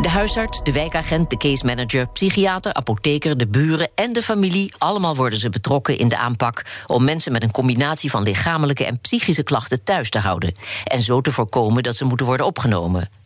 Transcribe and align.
De 0.00 0.08
huisarts, 0.08 0.62
de 0.62 0.72
wijkagent, 0.72 1.30
de 1.30 1.36
case 1.36 1.64
manager, 1.64 2.08
psychiater, 2.08 2.74
apotheker, 2.74 3.36
de 3.36 3.46
buren 3.46 3.90
en 3.94 4.12
de 4.12 4.22
familie, 4.22 4.74
allemaal 4.78 5.16
worden 5.16 5.38
ze 5.38 5.48
betrokken 5.48 5.98
in 5.98 6.08
de 6.08 6.16
aanpak 6.16 6.64
om 6.86 7.04
mensen 7.04 7.32
met 7.32 7.42
een 7.42 7.50
combinatie 7.50 8.10
van 8.10 8.22
lichamelijke 8.22 8.84
en 8.84 9.00
psychische 9.00 9.42
klachten 9.42 9.84
thuis 9.84 10.10
te 10.10 10.18
houden 10.18 10.52
en 10.84 11.00
zo 11.00 11.20
te 11.20 11.32
voorkomen 11.32 11.82
dat 11.82 11.96
ze 11.96 12.04
moeten 12.04 12.26
worden 12.26 12.46
opgenomen. 12.46 13.19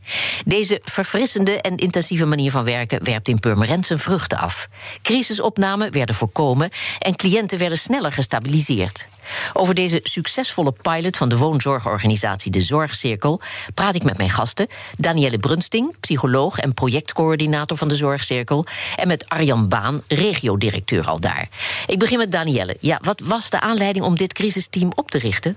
Deze 0.45 0.81
verfrissende 0.85 1.61
en 1.61 1.77
intensieve 1.77 2.25
manier 2.25 2.51
van 2.51 2.65
werken 2.65 3.05
werpt 3.05 3.29
in 3.29 3.41
Purmerend 3.41 3.87
zijn 3.87 3.99
vruchten 3.99 4.39
af. 4.39 4.69
Crisisopnamen 5.03 5.93
werden 5.93 6.15
voorkomen 6.15 6.71
en 6.99 7.17
cliënten 7.17 7.59
werden 7.59 7.79
sneller 7.79 8.13
gestabiliseerd. 8.13 9.07
Over 9.53 9.75
deze 9.75 10.01
succesvolle 10.03 10.73
pilot 10.83 11.17
van 11.17 11.29
de 11.29 11.37
woonzorgorganisatie 11.37 12.51
De 12.51 12.61
Zorgcirkel 12.61 13.41
praat 13.75 13.95
ik 13.95 14.03
met 14.03 14.17
mijn 14.17 14.31
gasten 14.31 14.67
Danielle 14.97 15.39
Brunsting, 15.39 15.95
psycholoog 16.01 16.59
en 16.59 16.75
projectcoördinator 16.75 17.77
van 17.77 17.89
de 17.89 17.97
Zorgcirkel, 17.97 18.67
en 18.97 19.09
met 19.09 19.29
Arjan 19.29 19.69
Baan, 19.69 20.03
regiodirecteur 20.09 21.07
al 21.07 21.21
daar. 21.21 21.49
Ik 21.87 21.99
begin 21.99 22.19
met 22.19 22.33
Danielle. 22.33 22.77
Ja, 22.81 22.99
wat 23.03 23.21
was 23.25 23.51
de 23.51 23.61
aanleiding 23.61 24.05
om 24.05 24.17
dit 24.17 24.33
crisisteam 24.33 24.93
op 24.95 25.11
te 25.11 25.19
richten? 25.19 25.57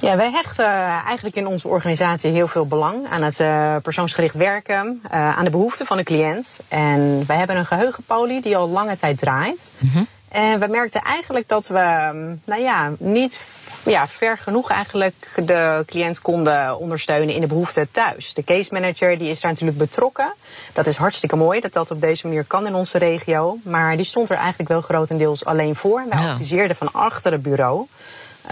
Ja, 0.00 0.16
wij 0.16 0.30
hechten 0.30 0.64
eigenlijk 1.06 1.36
in 1.36 1.46
onze 1.46 1.68
organisatie 1.68 2.30
heel 2.30 2.48
veel 2.48 2.66
belang 2.66 3.08
aan 3.10 3.22
het 3.22 3.40
uh, 3.40 3.76
persoonsgericht 3.82 4.34
werken, 4.34 5.02
uh, 5.04 5.38
aan 5.38 5.44
de 5.44 5.50
behoeften 5.50 5.86
van 5.86 5.96
de 5.96 6.02
cliënt. 6.02 6.58
En 6.68 7.24
wij 7.26 7.36
hebben 7.36 7.56
een 7.56 7.66
geheugenpolie 7.66 8.40
die 8.40 8.56
al 8.56 8.68
lange 8.68 8.96
tijd 8.96 9.18
draait. 9.18 9.70
Mm 9.78 9.90
-hmm. 9.90 10.06
En 10.28 10.60
we 10.60 10.66
merkten 10.66 11.02
eigenlijk 11.02 11.48
dat 11.48 11.66
we, 11.66 12.10
nou 12.44 12.62
ja, 12.62 12.92
niet 12.98 13.38
ja, 13.84 14.06
ver 14.06 14.38
genoeg 14.38 14.70
eigenlijk 14.70 15.14
de 15.46 15.82
cliënt 15.86 16.20
konden 16.20 16.78
ondersteunen 16.78 17.34
in 17.34 17.40
de 17.40 17.46
behoeften 17.46 17.88
thuis. 17.90 18.34
De 18.34 18.44
case 18.44 18.72
manager 18.72 19.18
die 19.18 19.30
is 19.30 19.40
daar 19.40 19.50
natuurlijk 19.50 19.78
betrokken. 19.78 20.34
Dat 20.72 20.86
is 20.86 20.96
hartstikke 20.96 21.36
mooi 21.36 21.60
dat 21.60 21.72
dat 21.72 21.90
op 21.90 22.00
deze 22.00 22.26
manier 22.26 22.44
kan 22.44 22.66
in 22.66 22.74
onze 22.74 22.98
regio. 22.98 23.58
Maar 23.62 23.96
die 23.96 24.04
stond 24.04 24.30
er 24.30 24.36
eigenlijk 24.36 24.68
wel 24.68 24.80
grotendeels 24.80 25.44
alleen 25.44 25.76
voor. 25.76 26.04
Wij 26.08 26.22
ja. 26.22 26.30
adviseerden 26.32 26.76
van 26.76 26.92
achter 26.92 27.32
het 27.32 27.42
bureau. 27.42 27.86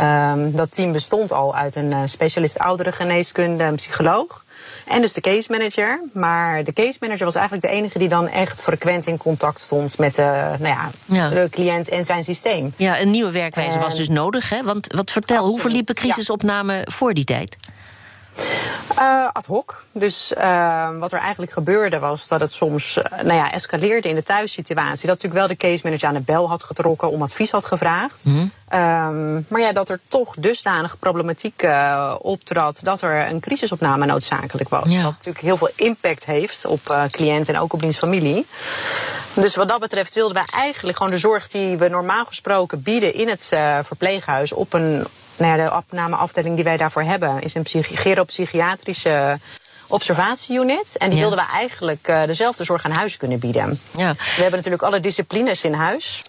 Um, 0.01 0.57
dat 0.57 0.75
team 0.75 0.93
bestond 0.93 1.33
al 1.33 1.55
uit 1.55 1.77
een 1.77 1.91
uh, 1.91 2.01
specialist 2.05 2.59
ouderengeneeskunde, 2.59 3.65
een 3.65 3.75
psycholoog. 3.75 4.45
En 4.87 5.01
dus 5.01 5.13
de 5.13 5.21
case 5.21 5.51
manager. 5.51 6.01
Maar 6.13 6.65
de 6.65 6.73
case 6.73 6.99
manager 7.01 7.25
was 7.25 7.35
eigenlijk 7.35 7.67
de 7.67 7.73
enige 7.73 7.99
die 7.99 8.09
dan 8.09 8.29
echt 8.29 8.61
frequent 8.61 9.07
in 9.07 9.17
contact 9.17 9.61
stond 9.61 9.99
met 9.99 10.15
de, 10.15 10.55
nou 10.59 10.75
ja, 10.75 10.91
ja. 11.05 11.29
de 11.29 11.49
cliënt 11.51 11.89
en 11.89 12.05
zijn 12.05 12.25
systeem. 12.25 12.73
Ja, 12.77 13.01
een 13.01 13.11
nieuwe 13.11 13.31
werkwijze 13.31 13.79
was 13.79 13.97
dus 13.97 14.09
nodig. 14.09 14.49
Hè? 14.49 14.63
Want 14.63 14.93
wat 14.93 15.11
vertel, 15.11 15.37
Absoluut. 15.37 15.55
hoe 15.55 15.63
verliepen 15.63 15.95
crisisopnamen 15.95 16.77
ja. 16.77 16.85
voor 16.87 17.15
die 17.15 17.25
tijd? 17.25 17.57
Uh, 18.99 19.29
ad 19.33 19.47
hoc. 19.47 19.85
Dus 19.93 20.33
uh, 20.39 20.89
wat 20.99 21.13
er 21.13 21.19
eigenlijk 21.19 21.53
gebeurde 21.53 21.99
was 21.99 22.29
dat 22.29 22.41
het 22.41 22.53
soms 22.53 22.97
uh, 22.97 23.05
nou 23.23 23.35
ja, 23.35 23.53
escaleerde 23.53 24.09
in 24.09 24.15
de 24.15 24.23
thuissituatie. 24.23 25.07
Dat 25.07 25.23
natuurlijk 25.23 25.35
wel 25.35 25.47
de 25.47 25.57
case 25.57 25.81
manager 25.85 26.09
aan 26.09 26.15
de 26.15 26.21
bel 26.21 26.49
had 26.49 26.63
getrokken, 26.63 27.11
om 27.11 27.23
advies 27.23 27.51
had 27.51 27.67
gevraagd. 27.67 28.25
Mm 28.25 28.35
-hmm. 28.35 28.81
um, 28.81 29.47
maar 29.49 29.61
ja, 29.61 29.73
dat 29.73 29.89
er 29.89 30.01
toch 30.09 30.35
dusdanig 30.39 30.99
problematiek 30.99 31.67
optrad 32.19 32.81
dat 32.83 33.03
er 33.03 33.29
een 33.29 33.41
crisisopname 33.41 34.07
noodzakelijk 34.07 34.69
was. 34.69 34.87
Ja. 34.89 35.03
Wat 35.03 35.13
natuurlijk 35.13 35.45
heel 35.45 35.57
veel 35.57 35.71
impact 35.77 36.27
heeft 36.27 36.65
op 36.65 37.07
cliënt 37.11 37.49
en 37.49 37.59
ook 37.59 37.73
op 37.73 37.81
diens 37.81 37.99
familie. 37.99 38.47
Dus 39.35 39.55
wat 39.55 39.69
dat 39.69 39.81
betreft 39.81 40.15
wilden 40.15 40.35
wij 40.35 40.61
eigenlijk 40.63 40.97
gewoon 40.97 41.13
de 41.13 41.19
zorg 41.19 41.49
die 41.49 41.77
we 41.77 41.89
normaal 41.89 42.25
gesproken 42.25 42.83
bieden 42.83 43.15
in 43.15 43.29
het 43.29 43.49
verpleeghuis 43.83 44.53
op 44.53 44.73
een 44.73 45.07
nou 45.43 45.59
ja, 45.59 45.69
de 45.69 45.77
opnameafdeling 45.77 46.55
die 46.55 46.65
wij 46.65 46.77
daarvoor 46.77 47.03
hebben 47.03 47.41
is 47.41 47.55
een 47.55 47.67
geropsychiatrische 47.83 49.39
observatieunit. 49.87 50.97
En 50.97 51.09
die 51.09 51.19
ja. 51.19 51.29
wilden 51.29 51.45
we 51.45 51.53
eigenlijk 51.53 52.09
uh, 52.09 52.25
dezelfde 52.25 52.65
zorg 52.65 52.85
aan 52.85 52.91
huis 52.91 53.17
kunnen 53.17 53.39
bieden. 53.39 53.81
Ja. 53.97 54.13
We 54.13 54.43
hebben 54.43 54.57
natuurlijk 54.57 54.83
alle 54.83 55.01
disciplines 55.01 55.65
in 55.65 55.73
huis. 55.73 56.23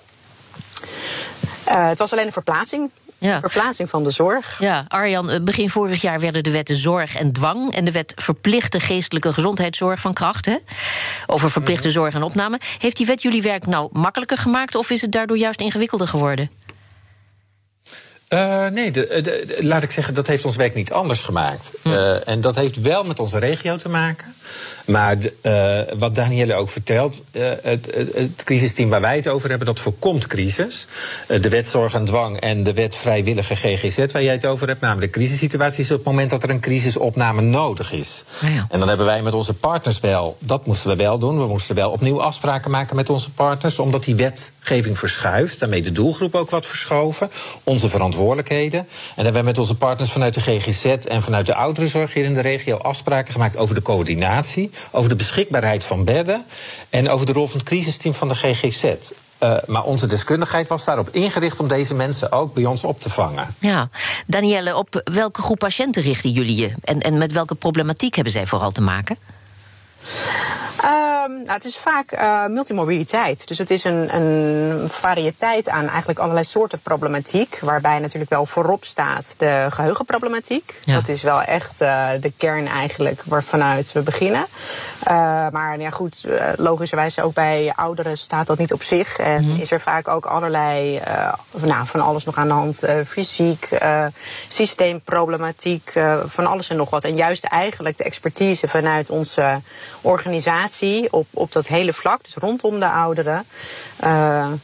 Uh, 1.69 1.87
het 1.87 1.97
was 1.97 2.11
alleen 2.11 2.25
een 2.25 2.31
verplaatsing. 2.31 2.91
Ja. 3.17 3.39
Verplaatsing 3.39 3.89
van 3.89 4.03
de 4.03 4.11
zorg. 4.11 4.55
Ja, 4.59 4.85
Arjan, 4.87 5.43
begin 5.43 5.69
vorig 5.69 6.01
jaar 6.01 6.19
werden 6.19 6.43
de 6.43 6.51
wetten 6.51 6.75
zorg 6.75 7.15
en 7.15 7.31
dwang 7.31 7.73
en 7.73 7.85
de 7.85 7.91
wet 7.91 8.13
verplichte 8.15 8.79
geestelijke 8.79 9.33
gezondheidszorg 9.33 9.99
van 9.99 10.13
kracht. 10.13 10.45
Hè? 10.45 10.55
Over 11.27 11.51
verplichte 11.51 11.83
-hmm. 11.83 11.91
zorg 11.91 12.13
en 12.13 12.23
opname. 12.23 12.59
Heeft 12.79 12.97
die 12.97 13.05
wet 13.05 13.21
jullie 13.21 13.41
werk 13.41 13.65
nou 13.65 13.89
makkelijker 13.91 14.37
gemaakt 14.37 14.75
of 14.75 14.89
is 14.89 15.01
het 15.01 15.11
daardoor 15.11 15.37
juist 15.37 15.61
ingewikkelder 15.61 16.07
geworden? 16.07 16.49
Uh, 18.33 18.67
nee, 18.67 18.91
de, 18.91 19.07
de, 19.07 19.21
de, 19.21 19.57
laat 19.59 19.83
ik 19.83 19.91
zeggen, 19.91 20.13
dat 20.13 20.27
heeft 20.27 20.45
ons 20.45 20.55
werk 20.55 20.75
niet 20.75 20.91
anders 20.91 21.21
gemaakt. 21.21 21.71
Hm. 21.81 21.89
Uh, 21.89 22.27
en 22.27 22.41
dat 22.41 22.55
heeft 22.55 22.81
wel 22.81 23.03
met 23.03 23.19
onze 23.19 23.39
regio 23.39 23.77
te 23.77 23.89
maken. 23.89 24.33
Maar 24.85 25.17
uh, 25.41 25.79
wat 25.97 26.15
Danielle 26.15 26.53
ook 26.53 26.69
vertelt, 26.69 27.23
het, 27.31 27.59
het, 27.63 28.15
het, 28.15 28.43
crisisteam 28.43 28.89
waar 28.89 29.01
wij 29.01 29.15
het 29.15 29.27
over 29.27 29.49
hebben, 29.49 29.67
dat 29.67 29.79
voorkomt 29.79 30.27
crisis. 30.27 30.87
de 31.27 31.49
wet 31.49 31.67
zorg 31.67 31.93
en 31.93 32.05
dwang 32.05 32.39
en 32.39 32.63
de 32.63 32.73
wet 32.73 32.95
vrijwillige 32.95 33.55
GGZ 33.55 33.97
waar 34.11 34.23
jij 34.23 34.33
het 34.33 34.45
over 34.45 34.67
hebt, 34.67 34.81
namelijk 34.81 35.13
de 35.13 35.19
crisissituatie, 35.19 35.83
is 35.83 35.91
op 35.91 35.97
het 35.97 36.05
moment 36.05 36.29
dat 36.29 36.43
er 36.43 36.49
een 36.49 36.59
crisisopname 36.59 37.41
nodig 37.41 37.91
is. 37.91 38.23
Ja. 38.41 38.67
En 38.69 38.79
dan 38.79 38.87
hebben 38.87 39.05
wij 39.05 39.21
met 39.21 39.33
onze 39.33 39.53
partners 39.53 39.99
wel, 39.99 40.37
dat 40.39 40.65
moesten 40.65 40.89
we 40.89 40.95
wel 40.95 41.19
doen. 41.19 41.39
We 41.39 41.47
moesten 41.47 41.75
wel 41.75 41.91
opnieuw 41.91 42.21
afspraken 42.21 42.71
maken 42.71 42.95
met 42.95 43.09
onze 43.09 43.31
partners, 43.31 43.79
omdat 43.79 44.03
die 44.03 44.15
wetgeving 44.15 44.99
verschuift, 44.99 45.59
daarmee 45.59 45.81
de 45.81 45.91
doelgroep 45.91 46.35
ook 46.35 46.49
wat 46.49 46.65
verschoven. 46.65 47.29
Onze 47.63 47.89
En 48.31 48.85
dan 49.15 49.23
hebben 49.23 49.33
we 49.33 49.41
met 49.41 49.57
onze 49.57 49.75
partners 49.75 50.11
vanuit 50.11 50.33
de 50.33 50.41
GGZ 50.41 50.85
en 50.85 51.21
vanuit 51.21 51.45
de 51.45 51.55
ouderenzorg 51.55 52.13
hier 52.13 52.23
in 52.23 52.33
de 52.33 52.41
regio 52.41 52.77
afspraken 52.77 53.33
gemaakt 53.33 53.57
over 53.57 53.75
de 53.75 53.81
coördinatie, 53.81 54.71
over 54.91 55.09
de 55.09 55.15
beschikbaarheid 55.15 55.83
van 55.83 56.05
bedden 56.05 56.45
en 56.89 57.09
over 57.09 57.25
de 57.25 57.31
rol 57.33 57.47
van 57.47 57.57
het 57.57 57.67
crisisteam 57.67 58.13
van 58.13 58.27
de 58.27 58.35
GGZ. 58.35 58.83
Uh, 58.83 59.55
maar 59.67 59.83
onze 59.83 60.07
deskundigheid 60.07 60.67
was 60.67 60.85
daarop 60.85 61.09
ingericht 61.09 61.59
om 61.59 61.67
deze 61.67 61.95
mensen 61.95 62.31
ook 62.31 62.53
bij 62.53 62.65
ons 62.65 62.83
op 62.83 62.99
te 62.99 63.09
vangen. 63.09 63.47
Ja, 63.59 63.89
Danielle, 64.27 64.75
op 64.75 65.01
welke 65.03 65.41
groep 65.41 65.59
patiënten 65.59 66.01
richten 66.01 66.31
jullie 66.31 66.55
je? 66.55 66.71
En, 66.83 67.01
en 67.01 67.17
met 67.17 67.31
welke 67.31 67.55
problematiek 67.55 68.15
hebben 68.15 68.33
zij 68.33 68.45
vooral 68.45 68.71
te 68.71 68.81
maken? 68.81 69.17
Um, 70.85 71.33
nou, 71.33 71.51
het 71.51 71.65
is 71.65 71.77
vaak 71.77 72.11
uh, 72.11 72.45
multimorbiditeit. 72.45 73.47
Dus 73.47 73.57
het 73.57 73.71
is 73.71 73.83
een, 73.83 74.15
een 74.15 74.89
variëteit 74.89 75.69
aan 75.69 75.87
eigenlijk 75.87 76.19
allerlei 76.19 76.45
soorten 76.45 76.79
problematiek. 76.79 77.59
Waarbij 77.61 77.99
natuurlijk 77.99 78.31
wel 78.31 78.45
voorop 78.45 78.85
staat 78.85 79.35
de 79.37 79.65
geheugenproblematiek. 79.69 80.79
Ja. 80.81 80.93
Dat 80.93 81.07
is 81.07 81.21
wel 81.21 81.41
echt 81.41 81.81
uh, 81.81 82.09
de 82.19 82.31
kern 82.37 82.67
eigenlijk 82.67 83.21
waarvanuit 83.25 83.91
we 83.91 84.01
beginnen. 84.01 84.45
Uh, 85.07 85.47
maar 85.51 85.79
ja, 85.79 85.89
goed, 85.89 86.27
logischerwijs 86.55 87.19
ook 87.19 87.33
bij 87.33 87.73
ouderen 87.75 88.17
staat 88.17 88.47
dat 88.47 88.57
niet 88.57 88.73
op 88.73 88.83
zich. 88.83 89.17
En 89.17 89.43
mm. 89.43 89.59
is 89.59 89.71
er 89.71 89.79
vaak 89.81 90.07
ook 90.07 90.25
allerlei, 90.25 91.01
nou, 91.61 91.87
van 91.87 92.01
alles 92.01 92.25
nog 92.25 92.35
aan 92.35 92.47
de 92.47 92.53
hand. 92.53 92.83
fysiek, 93.07 93.69
systeemproblematiek, 94.47 95.93
van 96.25 96.45
alles 96.45 96.69
en 96.69 96.77
nog 96.77 96.89
wat. 96.89 97.03
En 97.03 97.15
juist 97.15 97.43
eigenlijk 97.43 97.97
de 97.97 98.03
expertise 98.03 98.67
vanuit 98.67 99.09
onze 99.09 99.61
organisatie 100.01 100.71
op, 101.09 101.27
op 101.31 101.51
dat 101.51 101.67
hele 101.67 101.93
vlak, 101.93 102.23
dus 102.23 102.35
rondom 102.35 102.79
de 102.79 102.89
ouderen. 102.89 103.45
Uh, 104.03 104.07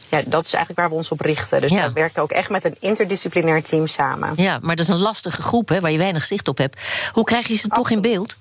ja, 0.08 0.22
dat 0.26 0.46
is 0.46 0.52
eigenlijk 0.52 0.74
waar 0.74 0.88
we 0.88 0.94
ons 0.94 1.10
op 1.10 1.20
richten. 1.20 1.60
Dus 1.60 1.70
ja. 1.70 1.86
we 1.86 1.92
werken 1.92 2.22
ook 2.22 2.30
echt 2.30 2.50
met 2.50 2.64
een 2.64 2.76
interdisciplinair 2.80 3.62
team 3.62 3.86
samen. 3.86 4.32
Ja, 4.36 4.58
maar 4.62 4.76
dat 4.76 4.84
is 4.84 4.92
een 4.92 5.00
lastige 5.00 5.42
groep 5.42 5.68
hè, 5.68 5.80
waar 5.80 5.90
je 5.90 5.98
weinig 5.98 6.24
zicht 6.24 6.48
op 6.48 6.58
hebt. 6.58 6.80
Hoe 7.12 7.24
krijg 7.24 7.46
je 7.46 7.54
ze 7.54 7.68
Absoluut. 7.68 7.76
toch 7.76 7.90
in 7.90 8.00
beeld? 8.00 8.36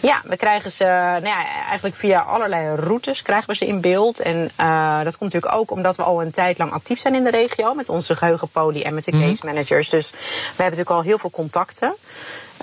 Ja, 0.00 0.22
we 0.24 0.36
krijgen 0.36 0.70
ze 0.70 0.84
nou 0.84 1.24
ja, 1.24 1.46
eigenlijk 1.66 1.96
via 1.96 2.20
allerlei 2.20 2.74
routes 2.74 3.22
krijgen 3.22 3.48
we 3.48 3.54
ze 3.54 3.66
in 3.66 3.80
beeld. 3.80 4.20
En 4.20 4.50
uh, 4.60 5.02
dat 5.04 5.16
komt 5.16 5.32
natuurlijk 5.32 5.54
ook 5.54 5.70
omdat 5.70 5.96
we 5.96 6.02
al 6.02 6.22
een 6.22 6.30
tijd 6.30 6.58
lang 6.58 6.72
actief 6.72 6.98
zijn 6.98 7.14
in 7.14 7.24
de 7.24 7.30
regio 7.30 7.74
met 7.74 7.88
onze 7.88 8.16
geheugenpolie 8.16 8.84
en 8.84 8.94
met 8.94 9.04
de 9.04 9.10
case 9.10 9.46
managers. 9.46 9.88
Dus 9.88 10.10
we 10.10 10.16
hebben 10.46 10.64
natuurlijk 10.64 10.90
al 10.90 11.02
heel 11.02 11.18
veel 11.18 11.30
contacten. 11.30 11.94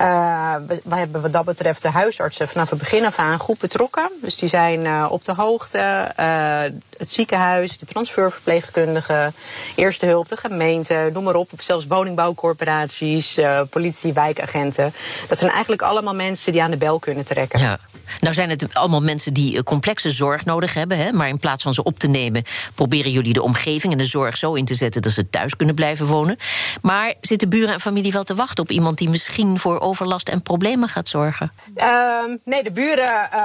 Uh, 0.01 0.55
we, 0.83 0.95
hebben 0.95 1.21
wat 1.21 1.33
dat 1.33 1.45
betreft 1.45 1.81
de 1.81 1.89
huisartsen 1.89 2.47
vanaf 2.47 2.69
het 2.69 2.79
begin 2.79 3.05
af 3.05 3.17
aan 3.17 3.39
goed 3.39 3.59
betrokken. 3.59 4.09
Dus 4.21 4.35
die 4.35 4.49
zijn 4.49 4.85
uh, 4.85 5.07
op 5.09 5.23
de 5.23 5.33
hoogte. 5.33 6.11
Uh, 6.19 6.61
het 6.97 7.11
ziekenhuis, 7.11 7.77
de 7.77 7.85
transferverpleegkundigen, 7.85 9.33
eerste 9.75 10.05
hulp, 10.05 10.27
de 10.27 10.37
gemeente, 10.37 11.09
noem 11.13 11.23
maar 11.23 11.35
op. 11.35 11.53
Of 11.53 11.61
zelfs 11.61 11.87
woningbouwcorporaties, 11.87 13.39
politie, 13.69 14.13
wijkagenten. 14.13 14.93
Dat 15.27 15.37
zijn 15.37 15.51
eigenlijk 15.51 15.81
allemaal 15.81 16.15
mensen 16.15 16.51
die 16.51 16.63
aan 16.63 16.71
de 16.71 16.77
bel 16.77 16.99
kunnen 16.99 17.25
trekken. 17.25 17.59
Ja. 17.59 17.79
Nou 18.19 18.33
zijn 18.33 18.49
het 18.49 18.73
allemaal 18.73 19.01
mensen 19.01 19.33
die 19.33 19.63
complexe 19.63 20.11
zorg 20.11 20.45
nodig 20.45 20.73
hebben. 20.73 20.97
Hè? 20.97 21.11
Maar 21.11 21.27
in 21.27 21.39
plaats 21.39 21.63
van 21.63 21.73
ze 21.73 21.83
op 21.83 21.99
te 21.99 22.07
nemen, 22.07 22.43
proberen 22.75 23.11
jullie 23.11 23.33
de 23.33 23.41
omgeving 23.41 23.93
en 23.93 23.99
de 23.99 24.05
zorg 24.05 24.37
zo 24.37 24.53
in 24.53 24.65
te 24.65 24.75
zetten 24.75 25.01
dat 25.01 25.11
ze 25.11 25.29
thuis 25.29 25.55
kunnen 25.55 25.75
blijven 25.75 26.05
wonen. 26.05 26.37
Maar 26.81 27.13
zitten 27.21 27.49
buren 27.49 27.73
en 27.73 27.79
familie 27.79 28.11
wel 28.11 28.23
te 28.23 28.35
wachten 28.35 28.63
op 28.63 28.71
iemand 28.71 28.97
die 28.97 29.09
misschien 29.09 29.59
voor 29.59 29.79
overlast 29.79 30.29
en 30.29 30.41
problemen 30.41 30.89
gaat 30.89 31.09
zorgen? 31.09 31.51
Ehm, 31.75 32.37
nee, 32.43 32.63
de 32.63 32.71
buren 32.71 33.31
eh, 33.31 33.39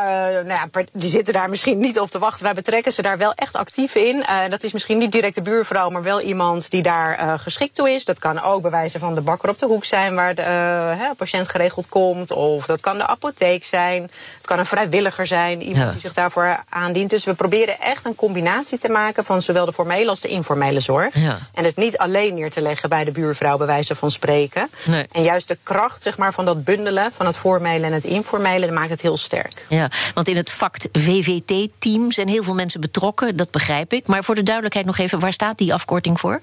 nou 0.47 0.49
ja, 0.49 0.69
die 0.93 1.11
zitten 1.11 1.35
daar 1.35 1.50
misschien 1.50 1.79
niet 1.79 1.99
op 1.99 2.11
te 2.11 2.19
wachten. 2.19 2.44
Wij 2.44 2.55
betrekken 2.55 2.93
ze 2.93 3.03
daar 3.03 3.19
wel 3.19 3.32
echt 3.35 3.56
actief 3.56 3.94
in. 3.94 4.17
Uh, 4.17 4.38
dat 4.49 4.62
is 4.62 4.73
misschien 4.73 4.99
niet 4.99 5.12
direct 5.12 5.35
de 5.35 5.43
buurvrouw, 5.43 5.91
maar 5.91 6.03
wel 6.03 6.20
iemand 6.20 6.70
die 6.70 6.82
daar 6.82 7.38
geschikt 7.38 7.75
toe 7.75 7.91
is. 7.91 8.05
Dat 8.05 8.19
kan 8.19 8.43
ook 8.43 8.62
bij 8.62 8.70
wijze 8.70 8.99
van 8.99 9.15
de 9.15 9.20
bakker 9.20 9.49
op 9.49 9.58
de 9.58 9.67
hoek 9.67 9.85
zijn 9.85 10.15
waar 10.15 10.35
de 10.35 11.11
patiënt 11.17 11.49
geregeld 11.49 11.88
komt. 11.88 12.32
Of 12.32 12.67
dat 12.67 12.81
kan 12.81 12.99
de 12.99 13.06
apotheek 13.06 13.65
zijn. 13.65 14.03
Het 14.37 14.47
kan 14.52 14.60
een 14.60 14.70
vrijwilliger 14.70 15.26
zijn, 15.26 15.62
iemand 15.62 15.87
ja. 15.87 15.90
die 15.90 16.00
zich 16.00 16.12
daarvoor 16.12 16.64
aandient. 16.69 17.10
Dus 17.10 17.25
we 17.25 17.34
proberen 17.34 17.81
echt 17.81 18.04
een 18.04 18.14
combinatie 18.14 18.78
te 18.78 18.88
maken 18.88 19.25
van 19.25 19.43
zowel 19.43 19.64
de 19.64 19.72
formele 19.72 20.08
als 20.08 20.20
de 20.20 20.28
informele 20.28 20.81
zorg. 20.81 21.14
Ja. 21.14 21.38
En 21.54 21.64
het 21.64 21.76
niet 21.76 21.99
alleen 21.99 22.34
neer 22.34 22.50
te 22.50 22.60
leggen 22.60 22.88
bij 22.88 23.04
de 23.04 23.10
buurvrouw, 23.10 23.56
bij 23.56 23.66
wijze 23.66 23.94
van 23.94 24.10
spreken. 24.10 24.70
Nee. 24.84 25.06
En 25.12 25.22
juist 25.22 25.49
de 25.49 25.58
kracht 25.62 26.02
zeg 26.02 26.19
maar, 26.19 26.32
van 26.32 26.44
dat 26.44 26.64
bundelen 26.64 27.12
van 27.12 27.26
het 27.26 27.37
formele 27.37 27.87
en 27.87 27.93
het 27.93 28.04
informele, 28.04 28.70
maakt 28.70 28.90
het 28.90 29.02
heel 29.02 29.16
sterk. 29.16 29.66
Ja, 29.69 29.90
want 30.14 30.28
in 30.28 30.37
het 30.37 30.50
FACT 30.50 30.88
VVT-team 30.93 32.12
zijn 32.12 32.28
heel 32.28 32.43
veel 32.43 32.55
mensen 32.55 32.81
betrokken, 32.81 33.37
dat 33.37 33.50
begrijp 33.50 33.93
ik. 33.93 34.06
Maar 34.06 34.25
voor 34.25 34.34
de 34.34 34.43
duidelijkheid 34.43 34.87
nog 34.87 34.98
even, 34.98 35.19
waar 35.19 35.32
staat 35.32 35.58
die 35.58 35.75
afkorting 35.75 36.20
voor? 36.20 36.40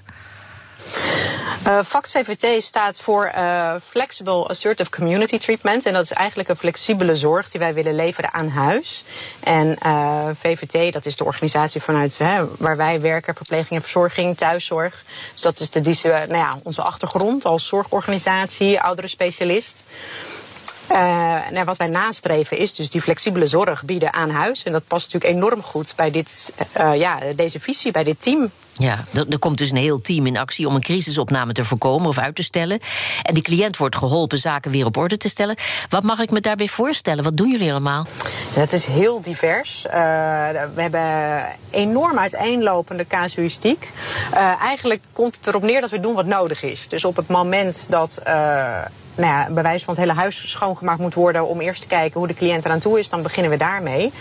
Uh, 1.69 1.79
FACT 1.83 2.11
VVT 2.11 2.63
staat 2.63 2.99
voor 2.99 3.31
uh, 3.35 3.75
Flexible 3.89 4.47
Assertive 4.47 4.89
Community 4.89 5.37
Treatment. 5.37 5.85
En 5.85 5.93
dat 5.93 6.03
is 6.03 6.11
eigenlijk 6.11 6.49
een 6.49 6.55
flexibele 6.55 7.15
zorg 7.15 7.49
die 7.49 7.59
wij 7.59 7.73
willen 7.73 7.95
leveren 7.95 8.33
aan 8.33 8.47
huis. 8.47 9.03
En 9.39 9.77
uh, 9.85 10.29
VVT, 10.39 10.93
dat 10.93 11.05
is 11.05 11.17
de 11.17 11.23
organisatie 11.23 11.81
vanuit 11.81 12.17
hè, 12.17 12.45
waar 12.57 12.77
wij 12.77 13.01
werken, 13.01 13.35
verpleging 13.35 13.69
en 13.69 13.81
verzorging, 13.81 14.37
thuiszorg. 14.37 15.03
Dus 15.33 15.41
dat 15.41 15.59
is 15.59 15.69
de, 15.69 15.81
die, 15.81 15.99
nou 16.03 16.33
ja, 16.33 16.53
onze 16.63 16.81
achtergrond 16.81 17.45
als 17.45 17.67
zorgorganisatie, 17.67 18.81
ouderenspecialist. 18.81 19.83
Uh, 20.91 20.97
nou, 21.49 21.65
wat 21.65 21.77
wij 21.77 21.87
nastreven 21.87 22.57
is 22.57 22.75
dus 22.75 22.89
die 22.89 23.01
flexibele 23.01 23.47
zorg 23.47 23.83
bieden 23.83 24.13
aan 24.13 24.29
huis. 24.29 24.63
En 24.63 24.71
dat 24.71 24.87
past 24.87 25.13
natuurlijk 25.13 25.43
enorm 25.43 25.61
goed 25.61 25.93
bij 25.95 26.11
dit, 26.11 26.51
ja, 26.93 27.19
deze 27.35 27.59
visie, 27.59 27.91
bij 27.91 28.03
dit 28.03 28.21
team. 28.21 28.51
Ja, 28.79 29.03
er 29.29 29.39
komt 29.39 29.57
dus 29.57 29.71
een 29.71 29.77
heel 29.77 30.01
team 30.01 30.25
in 30.25 30.37
actie 30.37 30.67
om 30.67 30.75
een 30.75 30.81
crisisopname 30.81 31.53
te 31.53 31.63
voorkomen 31.63 32.07
of 32.07 32.17
uit 32.17 32.35
te 32.35 32.43
stellen. 32.43 32.79
En 33.23 33.33
die 33.33 33.43
cliënt 33.43 33.77
wordt 33.77 33.95
geholpen 33.95 34.37
zaken 34.37 34.71
weer 34.71 34.85
op 34.85 34.97
orde 34.97 35.17
te 35.17 35.29
stellen. 35.29 35.55
Wat 35.89 36.03
mag 36.03 36.19
ik 36.19 36.31
me 36.31 36.41
daarbij 36.41 36.67
voorstellen? 36.67 37.23
Wat 37.23 37.37
doen 37.37 37.49
jullie 37.49 37.71
allemaal? 37.71 38.05
Het 38.53 38.73
is 38.73 38.85
heel 38.85 39.21
divers. 39.21 39.85
Uh, 39.85 39.93
we 40.75 40.81
hebben 40.81 41.45
enorm 41.69 42.19
uiteenlopende 42.19 43.07
casuïstiek. 43.07 43.91
Uh, 44.33 44.61
eigenlijk 44.61 45.01
komt 45.13 45.35
het 45.35 45.47
erop 45.47 45.61
neer 45.61 45.81
dat 45.81 45.89
we 45.89 45.99
doen 45.99 46.15
wat 46.15 46.25
nodig 46.25 46.63
is. 46.63 46.87
Dus 46.87 47.05
op 47.05 47.15
het 47.15 47.27
moment 47.27 47.85
dat 47.89 48.21
uh, 48.27 48.77
nou 49.15 49.33
ja, 49.33 49.47
bij 49.53 49.63
wijze 49.63 49.85
van 49.85 49.93
het 49.93 50.03
hele 50.03 50.19
huis 50.19 50.51
schoongemaakt 50.51 50.99
moet 50.99 51.13
worden 51.13 51.47
om 51.47 51.59
eerst 51.59 51.81
te 51.81 51.87
kijken 51.87 52.19
hoe 52.19 52.27
de 52.27 52.33
cliënt 52.33 52.65
eraan 52.65 52.79
toe 52.79 52.99
is, 52.99 53.09
dan 53.09 53.21
beginnen 53.21 53.51
we 53.51 53.57
daarmee. 53.57 54.11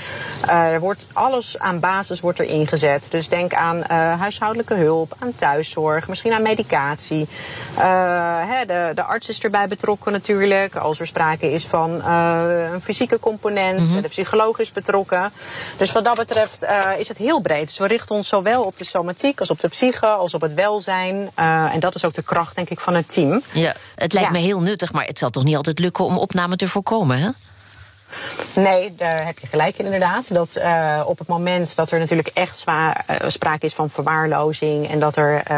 Uh, 0.46 0.66
er 0.66 0.80
wordt 0.80 1.06
alles 1.12 1.58
aan 1.58 1.80
basis 1.80 2.20
wordt 2.20 2.38
er 2.38 2.44
ingezet. 2.44 3.06
Dus 3.10 3.28
denk 3.28 3.54
aan 3.54 3.76
uh, 3.76 3.84
huishoudelijke 4.20 4.74
hulp, 4.74 5.14
aan 5.18 5.34
thuiszorg, 5.34 6.08
misschien 6.08 6.32
aan 6.32 6.42
medicatie. 6.42 7.28
Uh, 7.78 7.84
hè, 8.46 8.66
de, 8.66 8.90
de 8.94 9.02
arts 9.02 9.28
is 9.28 9.40
erbij 9.40 9.68
betrokken 9.68 10.12
natuurlijk. 10.12 10.76
Als 10.76 11.00
er 11.00 11.06
sprake 11.06 11.52
is 11.52 11.66
van 11.66 12.04
een 12.04 12.80
fysieke 12.80 13.18
component, 13.20 13.80
mm-hmm. 13.80 14.02
de 14.02 14.08
psycholoog 14.08 14.58
is 14.58 14.72
betrokken. 14.72 15.32
Dus 15.76 15.92
wat 15.92 16.04
dat 16.04 16.16
betreft 16.16 16.66
is 16.98 17.08
het 17.08 17.16
heel 17.18 17.40
breed. 17.40 17.66
Dus 17.66 17.78
we 17.78 17.86
richten 17.86 18.14
ons 18.14 18.28
zowel 18.28 18.62
op 18.62 18.76
de 18.76 18.84
somatiek 18.84 19.40
als 19.40 19.50
op 19.50 19.60
de 19.60 19.68
psyche, 19.68 20.06
als 20.06 20.34
op 20.34 20.40
het 20.40 20.54
welzijn. 20.54 21.30
en 21.72 21.80
dat 21.80 21.94
is 21.94 22.04
ook 22.04 22.14
de 22.14 22.22
kracht, 22.22 22.54
denk 22.54 22.70
ik, 22.70 22.80
van 22.80 22.94
het 22.94 23.12
team. 23.12 23.42
Ja, 23.52 23.74
het 23.94 24.12
lijkt 24.12 24.28
Ja. 24.28 24.38
me 24.38 24.44
heel 24.44 24.60
nuttig, 24.60 24.87
maar 24.92 25.04
het 25.04 25.18
zal 25.18 25.30
toch 25.30 25.44
niet 25.44 25.56
altijd 25.56 25.78
lukken 25.78 26.04
om 26.04 26.18
opname 26.18 26.56
te 26.56 26.68
voorkomen, 26.68 27.18
hè? 27.18 27.30
Nee, 28.54 28.94
daar 28.94 29.26
heb 29.26 29.38
je 29.38 29.46
gelijk 29.46 29.78
in 29.78 29.84
inderdaad. 29.84 30.34
Dat 30.34 30.56
uh, 30.56 31.02
op 31.06 31.18
het 31.18 31.28
moment 31.28 31.76
dat 31.76 31.90
er 31.90 31.98
natuurlijk 31.98 32.30
echt 32.34 32.56
zwaar, 32.56 33.04
uh, 33.10 33.28
sprake 33.28 33.66
is 33.66 33.74
van 33.74 33.90
verwaarlozing 33.90 34.90
en 34.90 34.98
dat 34.98 35.16
er 35.16 35.34
uh, 35.50 35.56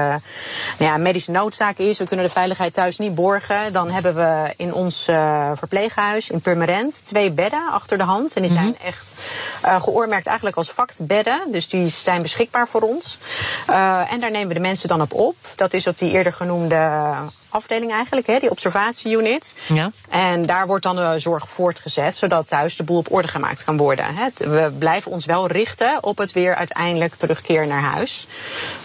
nou 0.78 0.90
ja, 0.90 0.96
medische 0.96 1.30
noodzaak 1.30 1.78
is, 1.78 1.98
we 1.98 2.04
kunnen 2.04 2.26
de 2.26 2.32
veiligheid 2.32 2.74
thuis 2.74 2.98
niet 2.98 3.14
borgen, 3.14 3.72
dan 3.72 3.90
hebben 3.90 4.14
we 4.14 4.52
in 4.56 4.74
ons 4.74 5.04
verpleeghuis 5.54 6.30
in 6.30 6.40
Purmerend 6.40 7.04
twee 7.04 7.30
bedden 7.30 7.70
achter 7.70 7.98
de 7.98 8.04
hand. 8.04 8.34
En 8.34 8.42
die 8.42 8.50
zijn 8.50 8.64
mm-hmm. 8.64 8.86
echt 8.86 9.14
geoormerkt 9.62 10.26
eigenlijk 10.26 10.56
als 10.56 10.70
factbedden. 10.70 11.40
Dus 11.52 11.68
die 11.68 11.88
zijn 11.88 12.22
beschikbaar 12.22 12.68
voor 12.68 12.80
ons. 12.80 13.18
en 14.08 14.20
daar 14.20 14.30
nemen 14.30 14.48
we 14.48 14.54
de 14.54 14.60
mensen 14.60 14.88
dan 14.88 15.00
op 15.00 15.12
op. 15.12 15.36
Dat 15.56 15.72
is 15.72 15.86
op 15.86 15.98
die 15.98 16.10
eerder 16.10 16.32
genoemde 16.32 17.12
afdeling 17.50 17.92
eigenlijk, 17.92 18.26
hè, 18.26 18.38
die 18.38 18.50
observatieunit. 18.50 19.54
Ja. 19.68 19.90
En 20.08 20.46
daar 20.46 20.66
wordt 20.66 20.82
dan 20.82 20.96
de 20.96 21.18
zorg 21.18 21.48
voortgezet, 21.48 22.16
zodat 22.16 22.48
thuis 22.48 22.76
de 22.76 22.82
boel 22.82 22.98
op 22.98 23.12
orde 23.12 23.28
gemaakt 23.28 23.64
kan 23.64 23.76
worden. 23.76 24.06
We 24.36 24.72
blijven 24.78 25.10
ons 25.10 25.24
wel 25.24 25.46
richten 25.46 25.98
op 26.00 26.18
het 26.18 26.32
weer 26.32 26.54
uiteindelijk 26.54 27.14
terugkeer 27.14 27.66
naar 27.66 27.82
huis. 27.82 28.26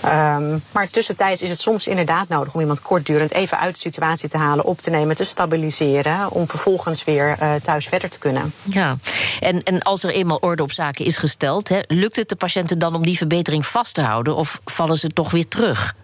Um, 0.06 0.64
maar 0.72 0.90
tussentijds 0.90 1.42
is 1.42 1.50
het 1.50 1.60
soms 1.60 1.88
inderdaad 1.88 2.28
nodig 2.28 2.54
om 2.54 2.60
iemand 2.60 2.82
kortdurend 2.82 3.32
even 3.32 3.60
uit 3.60 3.74
de 3.74 3.80
situatie 3.82 4.30
te 4.30 4.38
halen, 4.38 4.66
op 4.66 4.82
te 4.82 4.90
nemen, 4.90 5.16
te 5.16 5.24
stabiliseren, 5.24 6.32
om 6.32 6.50
vervolgens 6.50 7.04
weer 7.04 7.38
uh, 7.42 7.54
thuis 7.64 7.88
verder 7.88 8.10
te 8.10 8.20
kunnen. 8.20 8.54
Ja, 8.64 8.98
en, 9.40 9.64
en 9.64 9.82
als 9.82 10.04
er 10.04 10.10
eenmaal 10.10 10.38
orde 10.38 10.64
op 10.64 10.72
zaken 10.72 11.06
is 11.06 11.18
gesteld, 11.18 11.70
hè, 11.70 11.80
lukt 11.88 12.16
het 12.16 12.30
de 12.30 12.36
patiënten 12.36 12.80
dan 12.80 12.96
om 12.96 13.06
die 13.06 13.18
verbetering 13.18 13.66
vast 13.66 13.94
te 13.94 14.02
houden 14.02 14.36
of 14.36 14.60
vallen 14.66 14.98
ze 14.98 15.10
toch 15.10 15.32
weer 15.32 15.48
terug? 15.48 15.96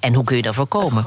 En 0.00 0.14
hoe 0.14 0.24
kun 0.24 0.36
je 0.36 0.42
dat 0.42 0.54
voorkomen? 0.54 1.06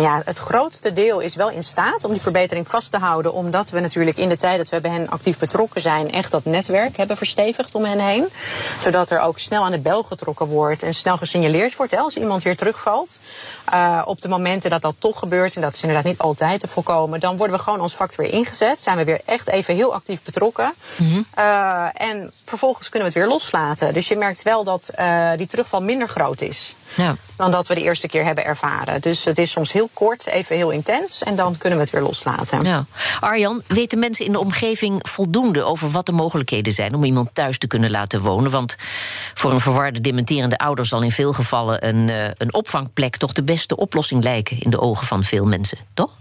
Ja, 0.00 0.22
het 0.24 0.38
grootste 0.38 0.92
deel 0.92 1.20
is 1.20 1.34
wel 1.34 1.50
in 1.50 1.62
staat 1.62 2.04
om 2.04 2.10
die 2.10 2.20
verbetering 2.20 2.68
vast 2.68 2.90
te 2.90 2.98
houden. 2.98 3.32
Omdat 3.32 3.70
we 3.70 3.80
natuurlijk 3.80 4.16
in 4.16 4.28
de 4.28 4.36
tijd 4.36 4.58
dat 4.58 4.68
we 4.68 4.80
bij 4.80 4.90
hen 4.90 5.08
actief 5.08 5.38
betrokken 5.38 5.80
zijn, 5.80 6.12
echt 6.12 6.30
dat 6.30 6.44
netwerk 6.44 6.96
hebben 6.96 7.16
verstevigd 7.16 7.74
om 7.74 7.84
hen 7.84 7.98
heen. 7.98 8.28
Zodat 8.80 9.10
er 9.10 9.20
ook 9.20 9.38
snel 9.38 9.64
aan 9.64 9.70
de 9.70 9.78
bel 9.78 10.02
getrokken 10.02 10.46
wordt 10.46 10.82
en 10.82 10.94
snel 10.94 11.16
gesignaleerd 11.16 11.76
wordt 11.76 11.92
hè, 11.92 11.98
als 11.98 12.16
iemand 12.16 12.42
weer 12.42 12.56
terugvalt. 12.56 13.18
Uh, 13.74 14.02
op 14.04 14.20
de 14.20 14.28
momenten 14.28 14.70
dat 14.70 14.82
dat 14.82 14.94
toch 14.98 15.18
gebeurt, 15.18 15.54
en 15.54 15.60
dat 15.60 15.74
is 15.74 15.82
inderdaad 15.82 16.06
niet 16.06 16.18
altijd 16.18 16.60
te 16.60 16.68
voorkomen, 16.68 17.20
dan 17.20 17.36
worden 17.36 17.56
we 17.56 17.62
gewoon 17.62 17.80
als 17.80 17.94
factor 17.94 18.24
weer 18.24 18.32
ingezet. 18.32 18.80
Zijn 18.80 18.96
we 18.96 19.04
weer 19.04 19.20
echt 19.24 19.48
even 19.48 19.74
heel 19.74 19.94
actief 19.94 20.22
betrokken. 20.22 20.72
Mm-hmm. 20.96 21.26
Uh, 21.38 21.86
en 21.92 22.32
vervolgens 22.44 22.88
kunnen 22.88 23.08
we 23.08 23.14
het 23.14 23.24
weer 23.24 23.34
loslaten. 23.34 23.94
Dus 23.94 24.08
je 24.08 24.16
merkt 24.16 24.42
wel 24.42 24.64
dat 24.64 24.90
uh, 24.98 25.30
die 25.36 25.46
terugval 25.46 25.82
minder 25.82 26.08
groot 26.08 26.40
is. 26.40 26.74
Ja. 26.94 27.16
Dan 27.36 27.50
dat 27.50 27.66
we 27.66 27.74
de 27.74 27.82
eerste 27.82 28.08
keer 28.08 28.24
hebben 28.24 28.44
ervaren. 28.44 29.00
Dus 29.00 29.24
het 29.24 29.38
is 29.38 29.50
soms 29.50 29.72
heel 29.72 29.85
kort, 29.92 30.26
even 30.26 30.56
heel 30.56 30.70
intens. 30.70 31.22
En 31.22 31.36
dan 31.36 31.58
kunnen 31.58 31.78
we 31.78 31.84
het 31.84 31.92
weer 31.94 32.02
loslaten. 32.02 32.60
Ja. 32.60 32.84
Arjan, 33.20 33.62
weten 33.66 33.98
mensen 33.98 34.24
in 34.24 34.32
de 34.32 34.38
omgeving 34.38 35.08
voldoende 35.08 35.62
over 35.62 35.90
wat 35.90 36.06
de 36.06 36.12
mogelijkheden 36.12 36.72
zijn 36.72 36.94
om 36.94 37.04
iemand 37.04 37.30
thuis 37.32 37.58
te 37.58 37.66
kunnen 37.66 37.90
laten 37.90 38.20
wonen? 38.20 38.50
Want 38.50 38.76
voor 39.34 39.52
een 39.52 39.60
verwarde, 39.60 40.00
dementerende 40.00 40.58
ouder 40.58 40.86
zal 40.86 41.02
in 41.02 41.10
veel 41.10 41.32
gevallen 41.32 41.86
een, 41.88 42.08
uh, 42.08 42.24
een 42.24 42.54
opvangplek 42.54 43.16
toch 43.16 43.32
de 43.32 43.42
beste 43.42 43.76
oplossing 43.76 44.24
lijken 44.24 44.60
in 44.60 44.70
de 44.70 44.80
ogen 44.80 45.06
van 45.06 45.24
veel 45.24 45.44
mensen, 45.44 45.78
toch? 45.94 46.18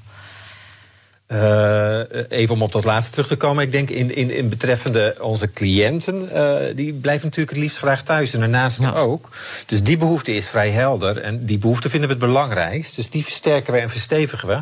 Uh, 1.27 1.99
even 2.29 2.53
om 2.53 2.61
op 2.61 2.71
dat 2.71 2.83
laatste 2.83 3.11
terug 3.11 3.27
te 3.27 3.35
komen. 3.35 3.63
Ik 3.63 3.71
denk 3.71 3.89
in, 3.89 4.15
in, 4.15 4.31
in 4.31 4.49
betreffende 4.49 5.15
onze 5.19 5.51
cliënten, 5.51 6.29
uh, 6.33 6.55
die 6.75 6.93
blijven 6.93 7.25
natuurlijk 7.25 7.51
het 7.51 7.61
liefst 7.61 7.77
graag 7.77 8.03
thuis. 8.03 8.33
En 8.33 8.39
daarnaast 8.39 8.81
ja. 8.81 8.91
ook. 8.91 9.29
Dus 9.65 9.83
die 9.83 9.97
behoefte 9.97 10.33
is 10.33 10.47
vrij 10.47 10.69
helder. 10.69 11.21
En 11.21 11.45
die 11.45 11.57
behoefte 11.57 11.89
vinden 11.89 12.09
we 12.09 12.15
het 12.15 12.25
belangrijkst. 12.25 12.95
Dus 12.95 13.09
die 13.09 13.23
versterken 13.23 13.73
we 13.73 13.79
en 13.79 13.89
verstevigen 13.89 14.47
we. 14.47 14.59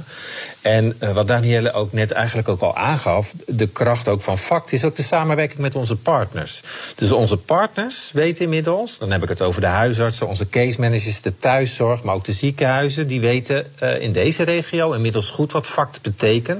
En 0.62 0.96
uh, 1.00 1.12
wat 1.12 1.28
Danielle 1.28 1.74
ook 1.74 1.94
net 1.94 2.12
eigenlijk 2.12 2.50
ook 2.50 2.62
al 2.62 2.76
aangaf, 2.76 3.34
de 3.48 3.68
kracht 3.68 4.08
ook 4.08 4.22
van 4.22 4.38
FACT 4.38 4.72
is 4.72 4.84
ook 4.84 4.96
de 4.96 5.04
samenwerking 5.04 5.60
met 5.60 5.76
onze 5.76 5.96
partners. 5.96 6.62
Dus 6.96 7.12
onze 7.12 7.38
partners 7.38 8.10
weten 8.14 8.44
inmiddels, 8.44 8.98
dan 8.98 9.12
heb 9.12 9.24
ik 9.24 9.30
het 9.30 9.42
over 9.42 9.62
de 9.62 9.68
huisartsen, 9.68 10.28
onze 10.28 10.50
case 10.50 10.80
managers, 10.80 11.22
de 11.22 11.38
thuiszorg, 11.40 12.04
maar 12.04 12.16
ook 12.16 12.26
de 12.26 12.34
ziekenhuizen, 12.34 13.08
die 13.08 13.20
weten 13.20 13.66
in 14.00 14.12
deze 14.12 14.44
regio 14.44 14.92
inmiddels 14.92 15.30
goed 15.30 15.52
wat 15.52 15.68
FACT 15.68 16.02
betekent 16.02 16.53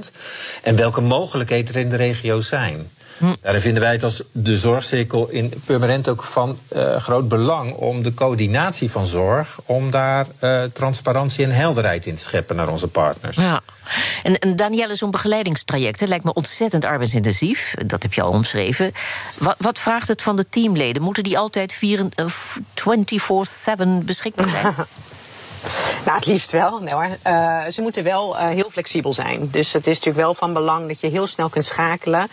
en 0.62 0.76
welke 0.76 1.00
mogelijkheden 1.00 1.74
er 1.74 1.80
in 1.80 1.88
de 1.88 1.96
regio 1.96 2.40
zijn. 2.40 2.90
Hm. 3.18 3.34
Daarin 3.40 3.60
vinden 3.60 3.82
wij 3.82 3.92
het 3.92 4.04
als 4.04 4.22
de 4.32 4.58
zorgcirkel 4.58 5.28
in 5.28 5.52
Purmerend 5.66 6.08
ook 6.08 6.22
van 6.22 6.58
uh, 6.76 6.96
groot 6.96 7.28
belang 7.28 7.72
om 7.72 8.02
de 8.02 8.14
coördinatie 8.14 8.90
van 8.90 9.06
zorg, 9.06 9.58
om 9.64 9.90
daar 9.90 10.26
uh, 10.40 10.62
transparantie 10.62 11.44
en 11.44 11.50
helderheid 11.50 12.06
in 12.06 12.14
te 12.14 12.22
scheppen 12.22 12.56
naar 12.56 12.68
onze 12.68 12.88
partners. 12.88 13.36
Ja. 13.36 13.60
En, 14.22 14.38
en 14.38 14.56
Danielle, 14.56 14.94
zo'n 14.94 15.10
begeleidingstraject 15.10 16.00
hè, 16.00 16.06
lijkt 16.06 16.24
me 16.24 16.32
ontzettend 16.32 16.84
arbeidsintensief. 16.84 17.74
Dat 17.86 18.02
heb 18.02 18.12
je 18.12 18.22
al 18.22 18.30
omschreven. 18.30 18.92
Wat, 19.38 19.56
wat 19.58 19.78
vraagt 19.78 20.08
het 20.08 20.22
van 20.22 20.36
de 20.36 20.48
teamleden? 20.50 21.02
Moeten 21.02 21.22
die 21.22 21.38
altijd 21.38 21.74
24-7 21.74 21.78
beschikbaar 24.04 24.48
zijn? 24.48 24.74
Nou, 26.04 26.16
het 26.16 26.26
liefst 26.26 26.50
wel. 26.50 26.78
Nee, 26.78 26.94
hoor. 26.94 27.08
Uh, 27.26 27.64
ze 27.64 27.82
moeten 27.82 28.04
wel 28.04 28.36
uh, 28.36 28.48
heel 28.48 28.70
flexibel 28.70 29.12
zijn. 29.12 29.48
Dus 29.50 29.72
het 29.72 29.86
is 29.86 29.94
natuurlijk 29.96 30.24
wel 30.24 30.34
van 30.34 30.52
belang 30.52 30.88
dat 30.88 31.00
je 31.00 31.08
heel 31.08 31.26
snel 31.26 31.48
kunt 31.48 31.64
schakelen. 31.64 32.28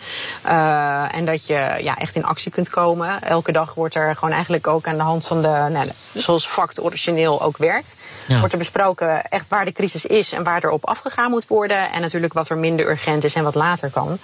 Uh, 0.46 1.14
en 1.14 1.24
dat 1.24 1.46
je 1.46 1.78
ja, 1.80 1.96
echt 1.98 2.14
in 2.14 2.24
actie 2.24 2.50
kunt 2.50 2.70
komen. 2.70 3.22
Elke 3.22 3.52
dag 3.52 3.74
wordt 3.74 3.94
er 3.94 4.14
gewoon 4.14 4.34
eigenlijk 4.34 4.66
ook 4.66 4.86
aan 4.86 4.96
de 4.96 5.02
hand 5.02 5.26
van 5.26 5.42
de, 5.42 5.66
nou, 5.70 5.88
zoals 6.12 6.46
fact 6.46 6.82
origineel 6.82 7.42
ook 7.42 7.56
werkt, 7.56 7.96
ja. 8.26 8.38
wordt 8.38 8.52
er 8.52 8.58
besproken 8.58 9.30
echt 9.30 9.48
waar 9.48 9.64
de 9.64 9.72
crisis 9.72 10.06
is 10.06 10.32
en 10.32 10.44
waar 10.44 10.62
er 10.62 10.70
op 10.70 10.86
afgegaan 10.86 11.30
moet 11.30 11.46
worden. 11.46 11.92
En 11.92 12.00
natuurlijk 12.00 12.32
wat 12.32 12.48
er 12.48 12.56
minder 12.56 12.88
urgent 12.88 13.24
is 13.24 13.34
en 13.34 13.44
wat 13.44 13.54
later 13.54 13.90
kan. 13.90 14.18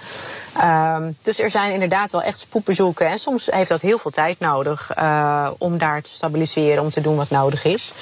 Ehm, 0.57 1.11
dus 1.21 1.39
er 1.39 1.49
zijn 1.49 1.73
inderdaad 1.73 2.11
wel 2.11 2.21
echt 2.21 2.39
spoedbezoeken. 2.39 3.07
En 3.07 3.19
soms 3.19 3.47
heeft 3.51 3.69
dat 3.69 3.81
heel 3.81 3.99
veel 3.99 4.11
tijd 4.11 4.39
nodig 4.39 4.91
om 5.57 5.77
daar 5.77 6.01
te 6.01 6.09
stabiliseren, 6.09 6.83
om 6.83 6.89
te 6.89 7.01
doen 7.01 7.15
wat 7.15 7.29
nodig 7.29 7.65
is. 7.65 7.93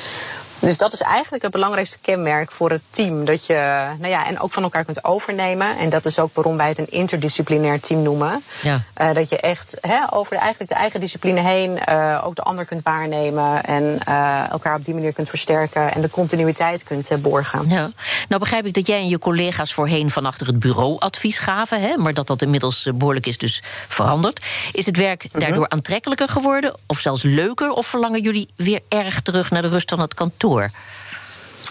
Dus 0.60 0.78
dat 0.78 0.94
is 0.94 1.02
eigenlijk 1.02 1.44
het 1.44 1.52
belangrijkste 1.52 1.98
kenmerk 2.02 2.52
voor 2.52 2.70
het 2.70 2.82
team. 2.90 3.26
Dat 3.26 3.46
je, 3.46 3.54
nou 4.00 4.08
ja, 4.08 4.26
en 4.26 4.40
ook 4.40 4.52
van 4.52 4.64
elkaar 4.64 4.86
kunt 4.86 5.04
overnemen. 5.04 5.78
En 5.78 5.90
dat 5.90 6.06
is 6.06 6.20
ook 6.20 6.30
waarom 6.34 6.58
wij 6.58 6.68
het 6.68 6.78
een 6.78 6.92
interdisciplinair 6.92 7.80
team 7.80 8.02
noemen. 8.02 8.44
Ja. 8.62 8.82
Uh, 9.02 9.14
dat 9.14 9.30
je 9.30 9.38
echt 9.38 9.78
hè, 9.82 10.14
over 10.14 10.34
de, 10.34 10.40
eigenlijk 10.40 10.72
de 10.72 10.78
eigen 10.78 11.00
discipline 11.00 11.40
heen 11.40 11.80
uh, 11.90 12.22
ook 12.24 12.36
de 12.36 12.42
ander 12.42 12.66
kunt 12.66 12.84
waarnemen. 12.84 13.64
En 13.64 14.00
uh, 14.08 14.50
elkaar 14.50 14.76
op 14.76 14.86
die 14.86 14.94
manier 14.94 15.14
kunt 15.14 15.30
versterken. 15.30 15.94
En 15.94 16.02
de 16.02 16.10
continuïteit 16.10 16.84
kunt 16.84 17.22
borgen. 17.22 17.70
Ja. 17.70 17.90
Nou 18.28 18.42
begrijp 18.42 18.66
ik 18.66 18.74
dat 18.74 18.88
jij 18.88 19.00
en 19.00 19.08
je 19.08 19.20
collega's 19.20 19.74
voorheen 19.74 20.12
van 20.12 20.26
achter 20.26 20.48
het 20.48 20.60
bureau 20.60 21.00
advies 21.00 21.40
gaven. 21.40 21.82
Hè, 21.82 21.98
maar 21.98 22.14
dat 22.14 22.28
dat 22.28 22.42
inmiddels 22.42 22.88
behoorlijk 22.96 23.26
is 23.26 23.38
dus 23.38 23.64
veranderd. 23.88 24.46
Is 24.72 24.86
het 24.86 24.98
werk 24.98 25.24
mm 25.24 25.30
-hmm. 25.32 25.40
daardoor 25.40 25.70
aantrekkelijker 25.70 26.28
geworden? 26.28 26.76
Of 26.88 27.00
zelfs 27.00 27.24
leuker? 27.24 27.72
Of 27.72 27.88
verlangen 27.88 28.22
jullie 28.22 28.48
weer 28.56 28.80
erg 28.90 29.22
terug 29.22 29.52
naar 29.52 29.62
de 29.62 29.68
rust 29.68 29.90
van 29.90 30.00
het 30.00 30.14
kantoor? 30.14 30.47
Tour. 30.48 30.72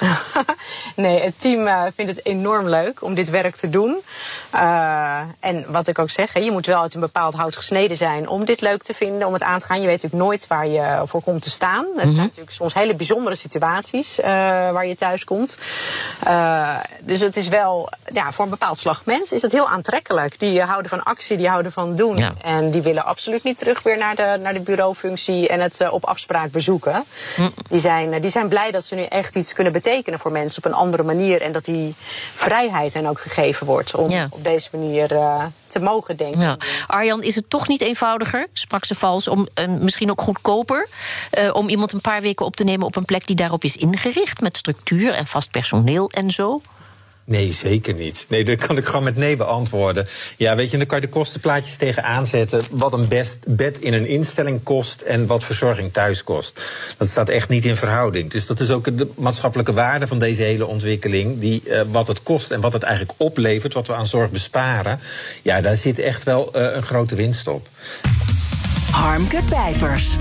nee, 0.96 1.20
het 1.20 1.40
team 1.40 1.66
uh, 1.66 1.82
vindt 1.94 2.16
het 2.16 2.26
enorm 2.26 2.68
leuk 2.68 3.02
om 3.02 3.14
dit 3.14 3.30
werk 3.30 3.56
te 3.56 3.70
doen. 3.70 4.00
Uh, 4.54 5.20
en 5.40 5.64
wat 5.68 5.88
ik 5.88 5.98
ook 5.98 6.10
zeg, 6.10 6.38
je 6.38 6.50
moet 6.50 6.66
wel 6.66 6.82
uit 6.82 6.94
een 6.94 7.00
bepaald 7.00 7.34
hout 7.34 7.56
gesneden 7.56 7.96
zijn 7.96 8.28
om 8.28 8.44
dit 8.44 8.60
leuk 8.60 8.82
te 8.82 8.94
vinden, 8.94 9.26
om 9.26 9.32
het 9.32 9.42
aan 9.42 9.58
te 9.58 9.66
gaan. 9.66 9.80
Je 9.80 9.86
weet 9.86 10.02
natuurlijk 10.02 10.22
nooit 10.22 10.46
waar 10.46 10.66
je 10.66 11.02
voor 11.06 11.22
komt 11.22 11.42
te 11.42 11.50
staan. 11.50 11.84
Het 11.84 11.94
mm 11.94 12.00
-hmm. 12.00 12.12
zijn 12.12 12.26
natuurlijk 12.26 12.56
soms 12.56 12.74
hele 12.74 12.94
bijzondere 12.94 13.36
situaties 13.36 14.18
uh, 14.18 14.26
waar 14.70 14.86
je 14.86 14.94
thuis 14.94 15.24
komt. 15.24 15.56
dus 17.00 17.20
het 17.20 17.36
is 17.36 17.48
wel, 17.48 17.88
ja, 18.12 18.32
voor 18.32 18.44
een 18.44 18.50
bepaald 18.50 18.78
slag 18.78 19.04
mens 19.04 19.32
is 19.32 19.42
het 19.42 19.52
heel 19.52 19.68
aantrekkelijk. 19.68 20.38
Die 20.38 20.62
houden 20.62 20.90
van 20.90 21.02
actie, 21.02 21.36
die 21.36 21.48
houden 21.48 21.72
van 21.72 21.94
doen. 21.94 22.16
Ja. 22.16 22.32
En 22.42 22.70
die 22.70 22.82
willen 22.82 23.04
absoluut 23.04 23.42
niet 23.42 23.58
terug 23.58 23.82
weer 23.82 23.98
naar 23.98 24.14
de, 24.14 24.38
naar 24.42 24.52
de 24.52 24.60
bureaufunctie 24.60 25.48
en 25.48 25.60
het 25.60 25.90
op 25.90 26.04
afspraak 26.04 26.50
bezoeken. 26.50 27.04
Mm. 27.36 27.52
Die, 27.68 27.80
zijn, 27.80 28.20
die 28.20 28.30
zijn 28.30 28.48
blij 28.48 28.70
dat 28.70 28.84
ze 28.84 28.94
nu 28.94 29.02
echt 29.02 29.36
iets 29.36 29.52
kunnen 29.52 29.72
betekenen 29.72 29.84
betekenen 29.86 30.20
voor 30.20 30.32
mensen 30.32 30.58
op 30.58 30.64
een 30.64 30.78
andere 30.78 31.02
manier. 31.02 31.42
En 31.42 31.52
dat 31.52 31.64
die 31.64 31.94
vrijheid 32.34 32.94
hen 32.94 33.06
ook 33.06 33.20
gegeven 33.20 33.66
wordt 33.66 33.94
om 33.94 34.10
ja. 34.10 34.26
op 34.30 34.44
deze 34.44 34.68
manier 34.72 35.12
uh, 35.12 35.44
te 35.66 35.80
mogen 35.80 36.16
denken. 36.16 36.40
Ja. 36.40 36.56
Arjan, 36.86 37.22
is 37.22 37.34
het 37.34 37.50
toch 37.50 37.68
niet 37.68 37.80
eenvoudiger, 37.80 38.46
sprak 38.52 38.84
ze 38.84 38.94
vals, 38.94 39.28
om 39.28 39.48
uh, 39.60 39.68
misschien 39.68 40.10
ook 40.10 40.20
goedkoper, 40.20 40.88
uh, 41.38 41.54
om 41.54 41.68
iemand 41.68 41.92
een 41.92 42.00
paar 42.00 42.20
weken 42.20 42.46
op 42.46 42.56
te 42.56 42.64
nemen 42.64 42.86
op 42.86 42.96
een 42.96 43.04
plek 43.04 43.26
die 43.26 43.36
daarop 43.36 43.64
is 43.64 43.76
ingericht, 43.76 44.40
met 44.40 44.56
structuur 44.56 45.12
en 45.12 45.26
vast 45.26 45.50
personeel 45.50 46.10
en 46.10 46.30
zo? 46.30 46.60
Nee, 47.26 47.52
zeker 47.52 47.94
niet. 47.94 48.26
Nee, 48.28 48.44
dat 48.44 48.66
kan 48.66 48.76
ik 48.76 48.84
gewoon 48.84 49.04
met 49.04 49.16
nee 49.16 49.36
beantwoorden. 49.36 50.06
Ja, 50.36 50.56
weet 50.56 50.70
je, 50.70 50.76
dan 50.76 50.86
kan 50.86 51.00
je 51.00 51.06
de 51.06 51.12
kostenplaatjes 51.12 51.76
tegenaan 51.76 52.26
zetten. 52.26 52.62
Wat 52.70 52.92
een 52.92 53.08
best 53.08 53.38
bed 53.46 53.78
in 53.78 53.92
een 53.92 54.06
instelling 54.06 54.62
kost 54.62 55.00
en 55.00 55.26
wat 55.26 55.44
verzorging 55.44 55.92
thuis 55.92 56.24
kost. 56.24 56.62
Dat 56.96 57.08
staat 57.08 57.28
echt 57.28 57.48
niet 57.48 57.64
in 57.64 57.76
verhouding. 57.76 58.30
Dus 58.30 58.46
dat 58.46 58.60
is 58.60 58.70
ook 58.70 58.98
de 58.98 59.10
maatschappelijke 59.16 59.72
waarde 59.72 60.06
van 60.06 60.18
deze 60.18 60.42
hele 60.42 60.66
ontwikkeling. 60.66 61.40
Die, 61.40 61.62
uh, 61.64 61.80
wat 61.90 62.06
het 62.06 62.22
kost 62.22 62.50
en 62.50 62.60
wat 62.60 62.72
het 62.72 62.82
eigenlijk 62.82 63.20
oplevert, 63.20 63.74
wat 63.74 63.86
we 63.86 63.94
aan 63.94 64.06
zorg 64.06 64.30
besparen. 64.30 65.00
Ja, 65.42 65.60
daar 65.60 65.76
zit 65.76 65.98
echt 65.98 66.24
wel 66.24 66.56
uh, 66.56 66.74
een 66.74 66.82
grote 66.82 67.14
winst 67.14 67.48
op. 67.48 67.68
Harmke 68.90 69.40
Pijpers. 69.48 70.16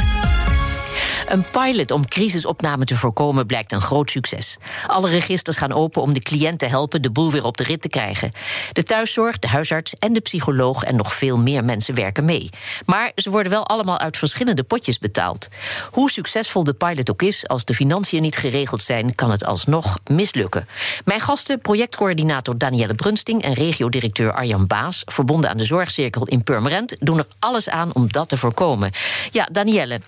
Een 1.26 1.46
pilot 1.52 1.92
om 1.92 2.08
crisisopname 2.08 2.86
te 2.86 2.96
voorkomen 2.96 3.46
blijkt 3.46 3.72
een 3.72 3.82
groot 3.82 4.12
succes. 4.12 4.58
Alle 4.88 5.10
registers 5.10 5.58
gaan 5.58 5.74
open 5.74 6.02
om 6.02 6.14
de 6.14 6.20
cliënt 6.20 6.60
te 6.60 6.66
helpen 6.66 7.02
de 7.02 7.12
boel 7.12 7.32
weer 7.32 7.46
op 7.46 7.58
de 7.58 7.64
rit 7.64 7.82
te 7.82 7.90
krijgen. 7.90 8.32
De 8.72 8.84
thuiszorg, 8.84 9.40
de 9.40 9.48
huisarts 9.48 9.94
en 9.94 10.14
de 10.14 10.20
psycholoog 10.20 10.84
en 10.84 10.96
nog 10.96 11.14
veel 11.14 11.38
meer 11.38 11.64
mensen 11.64 11.96
werken 11.96 12.26
mee. 12.26 12.50
Maar 12.86 13.12
ze 13.16 13.30
worden 13.30 13.52
wel 13.52 13.68
allemaal 13.68 14.00
uit 14.00 14.18
verschillende 14.18 14.64
potjes 14.64 15.00
betaald. 15.00 15.48
Hoe 15.92 16.12
succesvol 16.12 16.64
de 16.64 16.74
pilot 16.74 17.10
ook 17.12 17.22
is, 17.22 17.48
als 17.48 17.66
de 17.66 17.74
financiën 17.74 18.22
niet 18.22 18.38
geregeld 18.38 18.82
zijn, 18.82 19.16
kan 19.16 19.32
het 19.32 19.46
alsnog 19.46 19.98
mislukken. 20.12 20.68
Mijn 21.06 21.20
gasten, 21.20 21.60
projectcoördinator 21.60 22.58
Danielle 22.58 22.96
Brunsting 22.96 23.42
en 23.42 23.54
regiodirecteur 23.54 24.34
Arjan 24.34 24.68
Baas, 24.68 25.02
verbonden 25.06 25.50
aan 25.50 25.58
de 25.58 25.66
zorgcirkel 25.66 26.28
in 26.28 26.44
Purmerend, 26.44 26.96
doen 27.00 27.18
er 27.18 27.28
alles 27.40 27.70
aan 27.70 27.94
om 27.94 28.12
dat 28.12 28.30
te 28.30 28.38
voorkomen. 28.38 28.92
Ja, 29.32 29.48
Danielle, 29.52 30.00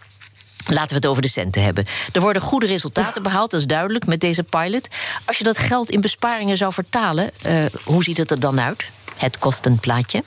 Laten 0.66 0.90
we 0.90 0.96
het 0.96 1.06
over 1.06 1.22
de 1.22 1.28
centen 1.28 1.64
hebben. 1.64 1.86
Er 2.12 2.22
worden 2.22 2.42
goede 2.42 2.66
resultaten 2.66 3.24
behaald, 3.24 3.52
dat 3.52 3.60
is 3.60 3.66
duidelijk, 3.66 4.06
met 4.06 4.20
deze 4.20 4.44
pilot. 4.44 4.88
Als 5.26 5.38
je 5.38 5.44
dat 5.44 5.58
geld 5.58 5.90
in 5.92 6.02
besparingen 6.02 6.58
zou 6.58 6.74
vertalen, 6.74 7.32
uh, 7.48 7.66
hoe 7.84 8.04
ziet 8.04 8.18
het 8.18 8.32
er 8.32 8.40
dan 8.40 8.62
uit? 8.62 8.86
Het 9.18 9.38
kostenplaatje? 9.38 10.24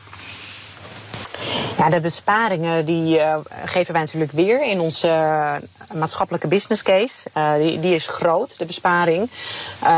Ja, 1.78 1.90
de 1.90 2.00
besparingen 2.00 2.84
die 2.84 3.16
uh, 3.16 3.34
geven 3.64 3.92
wij 3.92 4.02
natuurlijk 4.02 4.32
weer 4.32 4.62
in 4.64 4.80
onze 4.80 5.06
uh, 5.06 5.54
maatschappelijke 5.92 6.48
business 6.48 6.82
case. 6.82 7.28
Uh, 7.36 7.54
die, 7.54 7.80
die, 7.80 7.94
is 7.94 8.06
groot, 8.06 8.58
de 8.58 8.64
besparing. 8.64 9.30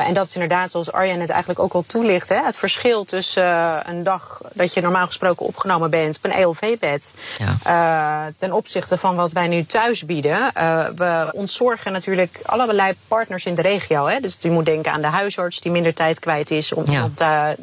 en 0.06 0.14
dat 0.14 0.26
is 0.26 0.34
inderdaad, 0.34 0.70
zoals 0.70 0.92
Arjen 0.92 1.20
het 1.20 1.30
eigenlijk 1.30 1.60
ook 1.60 1.72
al 1.72 1.82
toelicht, 1.82 2.28
hè, 2.28 2.42
het 2.44 2.56
verschil 2.56 3.04
tussen 3.04 3.88
een 3.88 4.02
dag 4.02 4.40
dat 4.52 4.74
je 4.74 4.80
normaal 4.80 5.06
gesproken 5.06 5.46
opgenomen 5.46 5.90
bent 5.90 6.16
op 6.16 6.24
een 6.24 6.32
ELV-bed. 6.32 7.14
Ja. 7.62 8.32
ten 8.38 8.52
opzichte 8.52 8.98
van 8.98 9.16
wat 9.16 9.32
wij 9.32 9.48
nu 9.48 9.64
thuis 9.64 10.04
bieden. 10.04 10.50
we 10.96 11.28
ontzorgen 11.32 11.92
natuurlijk 11.92 12.40
allerlei 12.44 12.94
partners 13.08 13.44
in 13.44 13.54
de 13.54 13.62
regio. 13.62 14.06
Hè. 14.06 14.20
Dus 14.20 14.36
je 14.40 14.50
moet 14.50 14.66
denken 14.66 14.92
aan 14.92 15.00
de 15.00 15.06
huisarts 15.06 15.60
die 15.60 15.72
minder 15.72 15.94
tijd 15.94 16.18
kwijt 16.18 16.50
is 16.50 16.72
om, 16.72 16.84
ja. 16.90 17.04
om 17.04 17.14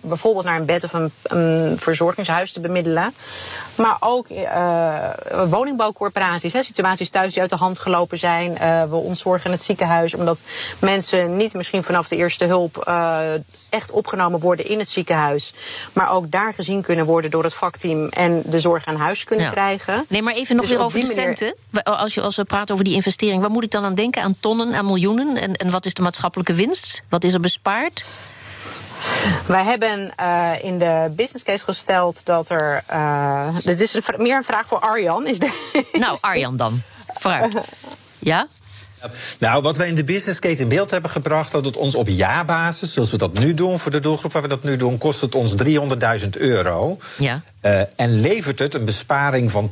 bijvoorbeeld 0.01 0.45
naar 0.45 0.59
een 0.59 0.65
bed 0.65 0.83
of 0.83 0.93
een, 0.93 1.11
een 1.23 1.77
verzorgingshuis 1.79 2.51
te 2.51 2.59
bemiddelen. 2.59 3.13
Maar 3.79 3.97
ook 3.99 4.29
uh, 4.29 5.09
woningbouwcorporaties, 5.49 6.53
hè, 6.53 6.63
situaties 6.63 7.09
thuis 7.09 7.33
die 7.33 7.41
uit 7.41 7.49
de 7.49 7.55
hand 7.55 7.79
gelopen 7.79 8.19
zijn. 8.19 8.51
Uh, 8.51 8.83
we 8.83 8.95
ontzorgen 8.95 9.51
het 9.51 9.61
ziekenhuis 9.61 10.13
omdat 10.13 10.41
mensen 10.79 11.37
niet 11.37 11.53
misschien 11.53 11.83
vanaf 11.83 12.07
de 12.07 12.15
eerste 12.15 12.45
hulp 12.45 12.85
uh, 12.87 13.19
echt 13.69 13.91
opgenomen 13.91 14.39
worden 14.39 14.65
in 14.65 14.79
het 14.79 14.89
ziekenhuis. 14.89 15.53
Maar 15.93 16.11
ook 16.11 16.31
daar 16.31 16.53
gezien 16.53 16.81
kunnen 16.81 17.05
worden 17.05 17.31
door 17.31 17.43
het 17.43 17.53
vakteam 17.53 18.07
en 18.07 18.41
de 18.45 18.59
zorg 18.59 18.85
aan 18.85 18.95
huis 18.95 19.23
kunnen 19.23 19.45
ja. 19.45 19.51
krijgen. 19.51 20.05
Nee, 20.07 20.21
maar 20.21 20.33
even 20.33 20.55
nog 20.55 20.65
dus 20.65 20.75
weer 20.75 20.83
over 20.83 20.99
de 20.99 21.05
centen. 21.05 21.55
Als, 21.83 22.13
je, 22.13 22.21
als 22.21 22.35
we 22.35 22.43
praten 22.43 22.73
over 22.73 22.85
die 22.85 22.93
investering, 22.93 23.41
waar 23.41 23.51
moet 23.51 23.63
ik 23.63 23.71
dan 23.71 23.83
aan 23.83 23.95
denken? 23.95 24.23
Aan 24.23 24.35
tonnen, 24.39 24.73
aan 24.73 24.85
miljoenen? 24.85 25.37
En, 25.37 25.53
en 25.53 25.69
wat 25.69 25.85
is 25.85 25.93
de 25.93 26.01
maatschappelijke 26.01 26.53
winst? 26.53 27.01
Wat 27.09 27.23
is 27.23 27.33
er 27.33 27.39
bespaard? 27.39 28.05
Wij 29.47 29.63
hebben 29.63 30.11
uh, 30.19 30.63
in 30.63 30.79
de 30.79 31.11
business 31.15 31.43
case 31.43 31.63
gesteld 31.63 32.21
dat 32.25 32.49
er. 32.49 32.83
Uh, 32.93 33.47
dit 33.63 33.81
is 33.81 33.99
meer 34.17 34.35
een 34.37 34.43
vraag 34.43 34.67
voor 34.67 34.79
Arjan. 34.79 35.27
Is 35.27 35.39
de, 35.39 35.85
nou, 35.91 36.17
Arjan 36.21 36.57
dan. 36.57 36.81
Vooruit. 37.07 37.53
Ja? 38.19 38.47
Nou, 39.39 39.61
wat 39.61 39.77
wij 39.77 39.87
in 39.87 39.95
de 39.95 40.03
business 40.03 40.39
case 40.39 40.61
in 40.61 40.67
beeld 40.67 40.89
hebben 40.91 41.11
gebracht, 41.11 41.51
dat 41.51 41.65
het 41.65 41.77
ons 41.77 41.95
op 41.95 42.07
jaarbasis, 42.07 42.93
zoals 42.93 43.11
we 43.11 43.17
dat 43.17 43.39
nu 43.39 43.53
doen, 43.53 43.79
voor 43.79 43.91
de 43.91 43.99
doelgroep 43.99 44.31
waar 44.31 44.41
we 44.41 44.47
dat 44.47 44.63
nu 44.63 44.77
doen, 44.77 44.97
kost 44.97 45.21
het 45.21 45.35
ons 45.35 45.55
300.000 46.23 46.29
euro. 46.29 46.97
Ja. 47.17 47.41
Uh, 47.61 47.79
en 47.95 48.19
levert 48.21 48.59
het 48.59 48.73
een 48.73 48.85
besparing 48.85 49.51
van 49.51 49.69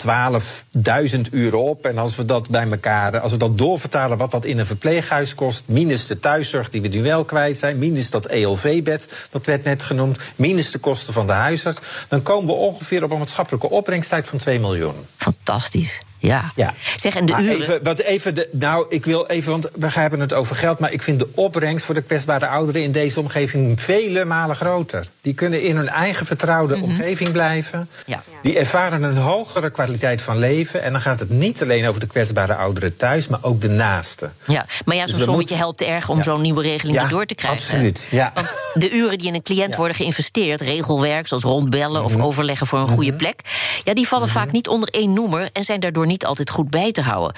12.000 1.15 1.19
uur 1.31 1.55
op. 1.55 1.85
En 1.85 1.97
als 1.97 2.15
we 2.15 2.25
dat 2.25 2.49
bij 2.49 2.69
elkaar, 2.69 3.19
als 3.19 3.31
we 3.31 3.37
dat 3.37 3.57
doorvertalen 3.57 4.17
wat 4.17 4.31
dat 4.31 4.45
in 4.45 4.59
een 4.59 4.65
verpleeghuis 4.65 5.35
kost, 5.35 5.63
minus 5.65 6.07
de 6.07 6.19
thuiszorg 6.19 6.69
die 6.69 6.81
we 6.81 6.87
nu 6.87 7.01
wel 7.01 7.25
kwijt 7.25 7.57
zijn, 7.57 7.77
minus 7.77 8.09
dat 8.09 8.25
ELV-bed, 8.25 9.27
dat 9.31 9.45
werd 9.45 9.63
net 9.63 9.83
genoemd, 9.83 10.17
minus 10.35 10.71
de 10.71 10.79
kosten 10.79 11.13
van 11.13 11.27
de 11.27 11.33
huisarts, 11.33 11.79
dan 12.07 12.21
komen 12.21 12.45
we 12.45 12.53
ongeveer 12.53 13.03
op 13.03 13.11
een 13.11 13.17
maatschappelijke 13.17 13.69
opbrengstijd 13.69 14.27
van 14.27 14.37
2 14.37 14.59
miljoen. 14.59 14.95
Fantastisch. 15.17 16.01
Ja. 16.19 16.51
ja. 16.55 16.73
Zeg, 16.95 17.15
en 17.15 17.25
de 17.25 17.31
maar 17.31 17.41
uren... 17.41 17.61
Even, 17.61 17.83
wat 17.83 17.99
even 17.99 18.35
de, 18.35 18.49
nou, 18.51 18.85
ik 18.89 19.05
wil 19.05 19.25
even, 19.25 19.51
want 19.51 19.69
we 19.73 19.87
hebben 19.89 20.19
het 20.19 20.33
over 20.33 20.55
geld... 20.55 20.79
maar 20.79 20.91
ik 20.91 21.01
vind 21.03 21.19
de 21.19 21.27
opbrengst 21.35 21.85
voor 21.85 21.95
de 21.95 22.01
kwetsbare 22.01 22.47
ouderen 22.47 22.83
in 22.83 22.91
deze 22.91 23.19
omgeving... 23.19 23.81
vele 23.81 24.25
malen 24.25 24.55
groter. 24.55 25.07
Die 25.21 25.33
kunnen 25.33 25.61
in 25.61 25.75
hun 25.75 25.89
eigen 25.89 26.25
vertrouwde 26.25 26.75
mm 26.75 26.81
-hmm. 26.81 26.91
omgeving 26.91 27.31
blijven. 27.31 27.89
Ja. 28.05 28.23
Die 28.41 28.57
ervaren 28.57 29.03
een 29.03 29.17
hogere 29.17 29.69
kwaliteit 29.69 30.21
van 30.21 30.37
leven. 30.37 30.83
En 30.83 30.91
dan 30.91 31.01
gaat 31.01 31.19
het 31.19 31.29
niet 31.29 31.61
alleen 31.61 31.87
over 31.87 31.99
de 31.99 32.07
kwetsbare 32.07 32.55
ouderen 32.55 32.95
thuis... 32.95 33.27
maar 33.27 33.39
ook 33.41 33.61
de 33.61 33.69
naasten. 33.69 34.33
Ja, 34.45 34.65
maar 34.85 34.95
ja, 34.95 35.07
zo'n 35.07 35.17
dus 35.17 35.25
sommetje 35.25 35.55
moet... 35.55 35.63
helpt 35.63 35.81
erg 35.81 36.09
om 36.09 36.17
ja. 36.17 36.23
zo'n 36.23 36.41
nieuwe 36.41 36.61
regeling 36.61 37.01
ja, 37.01 37.07
door 37.07 37.25
te 37.25 37.35
krijgen. 37.35 37.59
absoluut. 37.59 38.07
Ja. 38.11 38.31
Want 38.33 38.55
de 38.73 38.91
uren 38.91 39.17
die 39.17 39.27
in 39.27 39.33
een 39.33 39.43
cliënt 39.43 39.75
worden 39.75 39.95
geïnvesteerd... 39.95 40.61
regelwerk, 40.61 41.27
zoals 41.27 41.43
rondbellen 41.43 41.89
mm 41.89 41.95
-hmm. 41.95 42.05
of 42.05 42.15
mhm. 42.15 42.25
overleggen 42.25 42.67
voor 42.67 42.79
een 42.79 42.87
goede 42.87 43.03
mm 43.03 43.09
-hmm. 43.09 43.17
plek... 43.17 43.39
ja, 43.83 43.93
die 43.93 44.07
vallen 44.07 44.29
vaak 44.29 44.51
niet 44.51 44.67
onder 44.67 44.89
één 44.89 45.13
noemer... 45.13 45.49
en 45.53 45.63
zijn 45.63 45.79
daardoor 45.79 46.05
niet 46.07 46.25
altijd 46.25 46.49
goed 46.49 46.69
bij 46.69 46.91
te 46.91 47.01
houden. 47.01 47.35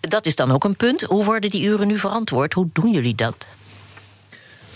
Dat 0.00 0.26
is 0.26 0.36
dan 0.36 0.52
ook 0.52 0.64
een 0.64 0.76
punt. 0.76 1.02
Hoe 1.02 1.24
worden 1.24 1.50
die 1.50 1.64
uren 1.64 1.86
nu 1.86 1.98
verantwoord? 1.98 2.52
Hoe 2.52 2.68
doen 2.72 2.92
jullie 2.92 3.14
dat? 3.14 3.46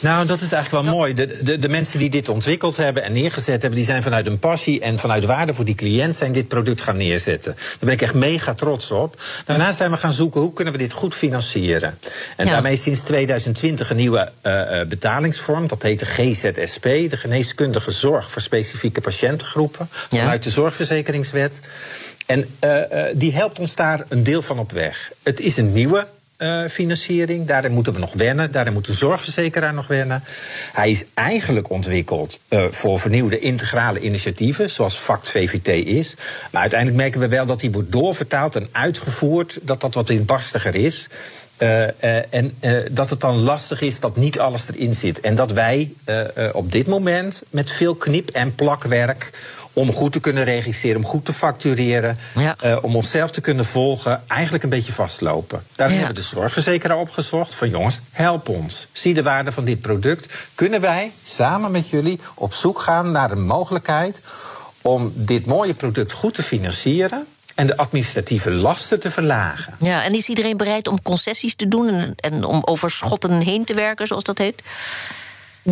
Nou, 0.00 0.26
dat 0.26 0.40
is 0.40 0.52
eigenlijk 0.52 0.84
wel 0.84 0.94
mooi. 0.94 1.14
De, 1.14 1.42
de, 1.42 1.58
de, 1.58 1.68
mensen 1.68 1.98
die 1.98 2.10
dit 2.10 2.28
ontwikkeld 2.28 2.76
hebben 2.76 3.02
en 3.02 3.12
neergezet 3.12 3.62
hebben, 3.62 3.78
die 3.78 3.84
zijn 3.84 4.02
vanuit 4.02 4.26
een 4.26 4.38
passie 4.38 4.80
en 4.80 4.98
vanuit 4.98 5.24
waarde 5.24 5.54
voor 5.54 5.64
die 5.64 5.74
cliënt 5.74 6.14
zijn 6.14 6.32
dit 6.32 6.48
product 6.48 6.80
gaan 6.80 6.96
neerzetten. 6.96 7.54
Daar 7.54 7.76
ben 7.80 7.92
ik 7.92 8.02
echt 8.02 8.14
mega 8.14 8.54
trots 8.54 8.90
op. 8.90 9.22
Daarna 9.44 9.72
zijn 9.72 9.90
we 9.90 9.96
gaan 9.96 10.12
zoeken 10.12 10.40
hoe 10.40 10.52
kunnen 10.52 10.72
we 10.72 10.78
dit 10.78 10.92
goed 10.92 11.14
financieren. 11.14 11.98
En 12.36 12.46
ja. 12.46 12.52
daarmee 12.52 12.76
sinds 12.76 13.00
2020 13.00 13.90
een 13.90 13.96
nieuwe 13.96 14.32
uh, 14.42 14.82
betalingsvorm. 14.88 15.66
Dat 15.66 15.82
heet 15.82 15.98
de 15.98 16.06
GZSP, 16.06 16.82
de 16.82 17.16
geneeskundige 17.16 17.92
zorg 17.92 18.30
voor 18.30 18.42
specifieke 18.42 19.00
patiëntengroepen. 19.00 19.88
Vanuit 20.08 20.42
de 20.42 20.50
zorgverzekeringswet. 20.50 21.60
En 22.26 22.48
uh, 22.64 22.80
die 23.14 23.32
helpt 23.32 23.58
ons 23.58 23.74
daar 23.74 24.04
een 24.08 24.22
deel 24.22 24.42
van 24.42 24.58
op 24.58 24.72
weg. 24.72 25.12
Het 25.22 25.40
is 25.40 25.56
een 25.56 25.72
nieuwe 25.72 26.06
uh, 26.38 26.68
financiering. 26.68 27.46
Daarin 27.46 27.72
moeten 27.72 27.92
we 27.92 27.98
nog 27.98 28.12
wennen. 28.12 28.52
Daarin 28.52 28.72
moet 28.72 28.86
de 28.86 28.92
zorgverzekeraar 28.92 29.74
nog 29.74 29.86
wennen. 29.86 30.24
Hij 30.72 30.90
is 30.90 31.04
eigenlijk 31.14 31.70
ontwikkeld 31.70 32.40
uh, 32.48 32.64
voor 32.70 33.00
vernieuwde 33.00 33.38
integrale 33.38 34.00
initiatieven, 34.00 34.70
zoals 34.70 34.96
FACT 34.96 35.28
VVT 35.28 35.86
is. 35.86 36.14
Maar 36.50 36.60
uiteindelijk 36.60 37.00
merken 37.00 37.20
we 37.20 37.28
wel 37.28 37.46
dat 37.46 37.60
hij 37.60 37.70
wordt 37.70 37.92
doorvertaald 37.92 38.56
en 38.56 38.68
uitgevoerd, 38.72 39.58
dat 39.62 39.80
dat 39.80 39.94
wat 39.94 40.10
inbarstiger 40.10 40.74
is. 40.74 41.06
Uh, 41.58 42.34
en 42.34 42.58
dat 42.90 43.10
het 43.10 43.20
dan 43.20 43.36
lastig 43.36 43.80
is 43.80 44.00
dat 44.00 44.16
niet 44.16 44.38
alles 44.38 44.68
erin 44.68 44.94
zit. 44.94 45.20
En 45.20 45.34
dat 45.34 45.52
wij 45.52 45.92
op 46.52 46.72
dit 46.72 46.86
moment 46.86 47.42
met 47.50 47.70
veel 47.70 47.94
knip- 47.94 48.30
en 48.30 48.54
plakwerk 48.54 49.30
om 49.78 49.92
goed 49.92 50.12
te 50.12 50.20
kunnen 50.20 50.44
regisseren, 50.44 50.96
om 50.96 51.04
goed 51.04 51.24
te 51.24 51.32
factureren, 51.32 52.18
ja. 52.34 52.56
uh, 52.64 52.78
om 52.80 52.96
onszelf 52.96 53.30
te 53.30 53.40
kunnen 53.40 53.64
volgen, 53.64 54.22
eigenlijk 54.26 54.64
een 54.64 54.70
beetje 54.70 54.92
vastlopen. 54.92 55.62
Daar 55.76 55.88
ja. 55.88 55.96
hebben 55.96 56.14
we 56.14 56.20
de 56.20 56.26
zorgverzekeraar 56.26 56.98
opgezocht 56.98 57.54
van 57.54 57.68
jongens, 57.68 58.00
help 58.10 58.48
ons. 58.48 58.86
Zie 58.92 59.14
de 59.14 59.22
waarde 59.22 59.52
van 59.52 59.64
dit 59.64 59.80
product. 59.80 60.48
Kunnen 60.54 60.80
wij 60.80 61.12
samen 61.24 61.70
met 61.70 61.88
jullie 61.88 62.20
op 62.34 62.52
zoek 62.52 62.80
gaan 62.80 63.10
naar 63.10 63.30
een 63.30 63.46
mogelijkheid 63.46 64.22
om 64.82 65.12
dit 65.14 65.46
mooie 65.46 65.74
product 65.74 66.12
goed 66.12 66.34
te 66.34 66.42
financieren? 66.42 67.26
en 67.54 67.66
de 67.66 67.76
administratieve 67.76 68.50
lasten 68.50 69.00
te 69.00 69.10
verlagen. 69.10 69.74
Ja, 69.80 70.04
en 70.04 70.14
is 70.14 70.28
iedereen 70.28 70.56
bereid 70.56 70.88
om 70.88 71.02
concessies 71.02 71.54
te 71.54 71.68
doen 71.68 71.88
en, 71.88 72.14
en 72.16 72.44
om 72.44 72.62
over 72.64 72.90
schotten 72.90 73.40
heen 73.40 73.64
te 73.64 73.74
werken, 73.74 74.06
zoals 74.06 74.24
dat 74.24 74.38
heet? 74.38 74.62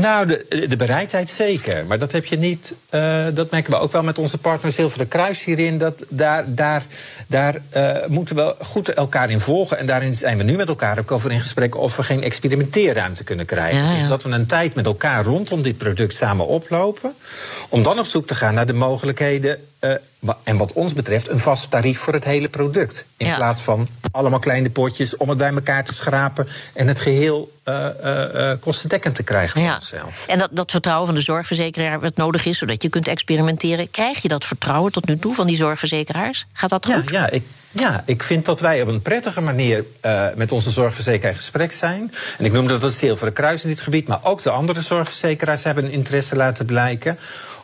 Nou, 0.01 0.27
de, 0.27 0.67
de 0.69 0.77
bereidheid 0.77 1.31
zeker. 1.31 1.87
Maar 1.87 1.99
dat 1.99 2.13
heb 2.13 2.25
je 2.25 2.37
niet. 2.37 2.75
Uh, 2.91 3.25
dat 3.35 3.51
merken 3.51 3.73
we 3.73 3.79
ook 3.79 3.93
wel 3.93 4.03
met 4.03 4.19
onze 4.19 4.39
partner 4.39 4.73
Zilveren 4.73 5.09
Kruis 5.09 5.45
hierin. 5.45 5.79
Dat 5.79 6.05
daar, 6.09 6.45
daar, 6.55 6.83
daar 7.27 7.57
uh, 7.77 7.97
moeten 8.07 8.37
we 8.37 8.55
goed 8.59 8.89
elkaar 8.89 9.31
in 9.31 9.41
volgen. 9.41 9.79
En 9.79 9.87
daarin 9.87 10.15
zijn 10.15 10.37
we 10.37 10.43
nu 10.43 10.57
met 10.57 10.69
elkaar 10.69 10.99
ook 10.99 11.11
over 11.11 11.31
in 11.31 11.41
gesprek 11.41 11.77
of 11.77 11.97
we 11.97 12.03
geen 12.03 12.23
experimenteerruimte 12.23 13.25
kunnen 13.25 13.47
krijgen. 13.47 13.83
Ja, 13.83 13.93
ja. 13.93 13.99
Dus 13.99 14.09
dat 14.09 14.23
we 14.23 14.31
een 14.31 14.47
tijd 14.47 14.75
met 14.75 14.87
elkaar 14.87 15.25
rondom 15.25 15.63
dit 15.63 15.77
product 15.77 16.15
samen 16.15 16.47
oplopen. 16.47 17.15
Om 17.69 17.83
dan 17.83 17.99
op 17.99 18.07
zoek 18.07 18.27
te 18.27 18.35
gaan 18.35 18.55
naar 18.55 18.67
de 18.67 18.73
mogelijkheden. 18.73 19.59
Uh, 19.81 19.95
en 20.43 20.57
wat 20.57 20.73
ons 20.73 20.93
betreft, 20.93 21.29
een 21.29 21.39
vast 21.39 21.71
tarief 21.71 21.99
voor 21.99 22.13
het 22.13 22.25
hele 22.25 22.49
product. 22.49 23.07
In 23.17 23.27
ja. 23.27 23.37
plaats 23.37 23.61
van 23.61 23.89
allemaal 24.11 24.39
kleine 24.39 24.71
potjes 24.71 25.17
om 25.17 25.29
het 25.29 25.39
bij 25.39 25.53
elkaar 25.53 25.85
te 25.85 25.95
schrapen 25.95 26.49
en 26.75 26.89
het 26.89 27.01
geheel 27.01 27.53
uh, 27.65 27.87
uh, 28.05 28.53
kostendekkend 28.61 29.15
te 29.15 29.23
krijgen 29.23 29.61
voor 29.61 29.75
onszelf. 29.75 30.25
En 30.27 30.39
dat, 30.39 30.49
dat 30.53 30.71
vertrouwen 30.71 31.07
van 31.07 31.15
de 31.15 31.21
zorgverzekeraar 31.21 32.01
wat 32.01 32.17
nodig 32.17 32.45
is, 32.45 32.59
zodat 32.59 32.83
je 32.83 32.89
kunt 32.89 33.09
experimenteren. 33.09 33.91
Krijg 33.91 34.23
je 34.23 34.29
dat 34.29 34.45
vertrouwen 34.45 34.93
tot 34.93 35.07
nu 35.07 35.19
toe 35.19 35.35
van 35.35 35.47
die 35.47 35.57
zorgverzekeraars? 35.57 36.47
Gaat 36.53 36.71
dat 36.71 36.87
goed? 36.87 37.11
Ja, 37.11 37.21
ja, 37.21 37.31
ik, 37.31 37.45
ja 37.73 38.03
ik 38.07 38.23
vind 38.23 38.45
dat 38.45 38.61
wij 38.61 38.83
op 38.83 38.89
een 38.89 39.03
prettige 39.03 39.41
manier 39.41 39.85
met 40.35 40.53
onze 40.53 40.71
zorgverzekeraar 40.71 41.33
in 41.33 41.39
gesprek 41.39 41.73
zijn. 41.73 42.13
En 42.39 42.45
ik 42.45 42.53
noemde 42.53 42.73
dat 42.73 42.83
het 42.83 42.95
Zilveren 42.95 43.33
Kruis 43.33 43.63
in 43.63 43.69
dit 43.69 43.81
gebied, 43.81 44.09
maar 44.09 44.21
ook 44.23 44.43
de 44.43 44.51
andere 44.51 44.83
zorgverzekeraars 44.83 45.63
hebben 45.63 45.85
een 45.85 45.91
interesse 45.91 46.37
laten 46.37 46.67
blijken 46.67 47.19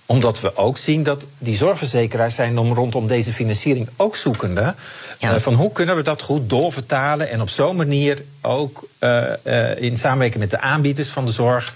omdat 0.06 0.40
we 0.40 0.56
ook 0.56 0.76
zien 0.76 1.02
dat 1.02 1.26
die 1.38 1.56
zorgverzekeraars 1.56 2.34
zijn 2.34 2.58
om 2.58 2.72
rondom 2.72 3.06
deze 3.06 3.32
financiering 3.32 3.88
ook 3.96 4.16
zoekende. 4.16 4.74
Ja. 5.18 5.34
Uh, 5.34 5.40
van 5.40 5.54
hoe 5.54 5.72
kunnen 5.72 5.96
we 5.96 6.02
dat 6.02 6.22
goed 6.22 6.50
doorvertalen 6.50 7.30
en 7.30 7.40
op 7.40 7.48
zo'n 7.48 7.76
manier 7.76 8.22
ook 8.40 8.88
uh, 9.00 9.22
uh, 9.44 9.82
in 9.82 9.96
samenwerking 9.96 10.40
met 10.40 10.50
de 10.50 10.60
aanbieders 10.60 11.08
van 11.08 11.24
de 11.26 11.32
zorg. 11.32 11.74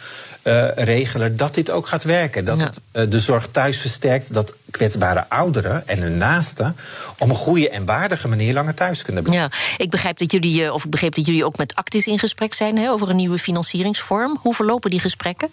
regelen 0.77 1.37
dat 1.37 1.55
dit 1.55 1.71
ook 1.71 1.87
gaat 1.87 2.05
werken. 2.05 2.45
Dat 2.45 2.59
ja. 2.59 2.71
het 2.93 3.11
de 3.11 3.21
zorg 3.21 3.49
thuis 3.51 3.79
versterkt, 3.79 4.35
dat 4.35 4.55
kwetsbare 4.71 5.25
ouderen 5.29 5.89
en 5.89 5.99
hun 5.99 6.17
naasten 6.17 6.77
op 7.19 7.29
een 7.29 7.35
goede 7.35 7.71
en 7.71 7.85
waardige 7.85 8.29
manier 8.29 8.55
langer 8.55 8.75
thuis 8.75 9.03
kunnen 9.03 9.23
blijven. 9.23 9.51
Ja, 9.51 9.85
ik 9.85 9.91
begrijp 9.91 10.19
dat 10.19 10.33
jullie, 10.33 10.73
of 10.73 10.85
ik 10.85 10.91
begreep 10.91 11.15
dat 11.15 11.27
jullie 11.27 11.45
ook 11.45 11.57
met 11.57 11.75
Actis 11.75 12.07
in 12.07 12.19
gesprek 12.19 12.55
zijn 12.55 12.77
hè, 12.77 12.91
over 12.91 13.11
een 13.11 13.17
nieuwe 13.17 13.39
financieringsvorm. 13.39 14.39
Hoe 14.41 14.55
verlopen 14.55 14.91
die 14.91 15.01
gesprekken? 15.01 15.49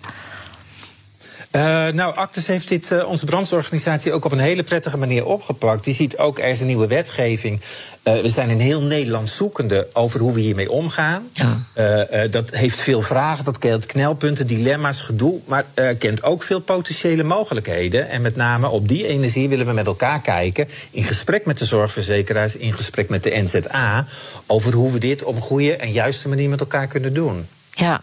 Uh, 1.56 1.62
nou, 1.88 2.15
Actes 2.15 2.48
heeft 2.48 2.67
dit, 2.67 2.91
uh, 2.91 3.08
onze 3.08 3.26
brandsorganisatie 3.26 4.13
ook 4.13 4.26
op 4.26 4.32
een 4.32 4.39
hele 4.39 4.63
prettige 4.63 4.98
manier 4.98 5.26
opgepakt. 5.26 5.84
Die 5.84 5.93
ziet 5.93 6.17
ook, 6.17 6.39
er 6.39 6.48
is 6.48 6.62
een 6.62 6.67
nieuwe 6.67 6.88
wetgeving. 6.88 7.62
Uh, 8.04 8.22
we 8.22 8.30
zijn 8.30 8.50
in 8.50 8.60
heel 8.60 8.82
Nederland 8.82 9.30
zoekende 9.30 9.88
over 9.93 10.19
hoe 10.19 10.34
we 10.34 10.39
hiermee 10.39 10.72
omgaan. 10.72 11.30
Ja. 11.32 12.28
dat 12.28 12.50
heeft 12.50 12.80
veel 12.80 13.02
vragen, 13.02 13.46
dat 13.46 13.58
kent 13.58 13.86
knelpunten, 13.86 14.48
dilemma's, 14.48 15.02
gedoe. 15.02 15.39
Maar 15.46 15.65
kent 16.00 16.24
ook 16.24 16.43
veel 16.43 16.60
potentiële 16.60 17.24
mogelijkheden. 17.24 18.10
En 18.10 18.22
met 18.22 18.36
name 18.36 18.69
op 18.69 18.88
die 18.88 19.08
energie 19.08 19.50
willen 19.50 19.65
we 19.65 19.74
met 19.74 19.88
elkaar 19.88 20.22
kijken. 20.22 20.67
In 20.91 21.04
gesprek 21.04 21.46
met 21.46 21.58
de 21.58 21.65
zorgverzekeraars, 21.65 22.56
in 22.56 22.74
gesprek 22.74 23.10
met 23.10 23.24
de 23.24 23.41
NZA. 23.43 24.06
Over 24.48 24.74
hoe 24.74 24.91
we 24.91 25.00
dit 25.00 25.24
op 25.24 25.36
een 25.36 25.41
goede 25.41 25.76
en 25.76 25.91
juiste 25.91 26.30
manier 26.30 26.50
met 26.50 26.60
elkaar 26.60 26.88
kunnen 26.88 27.13
doen. 27.13 27.46
Ja, 27.76 28.02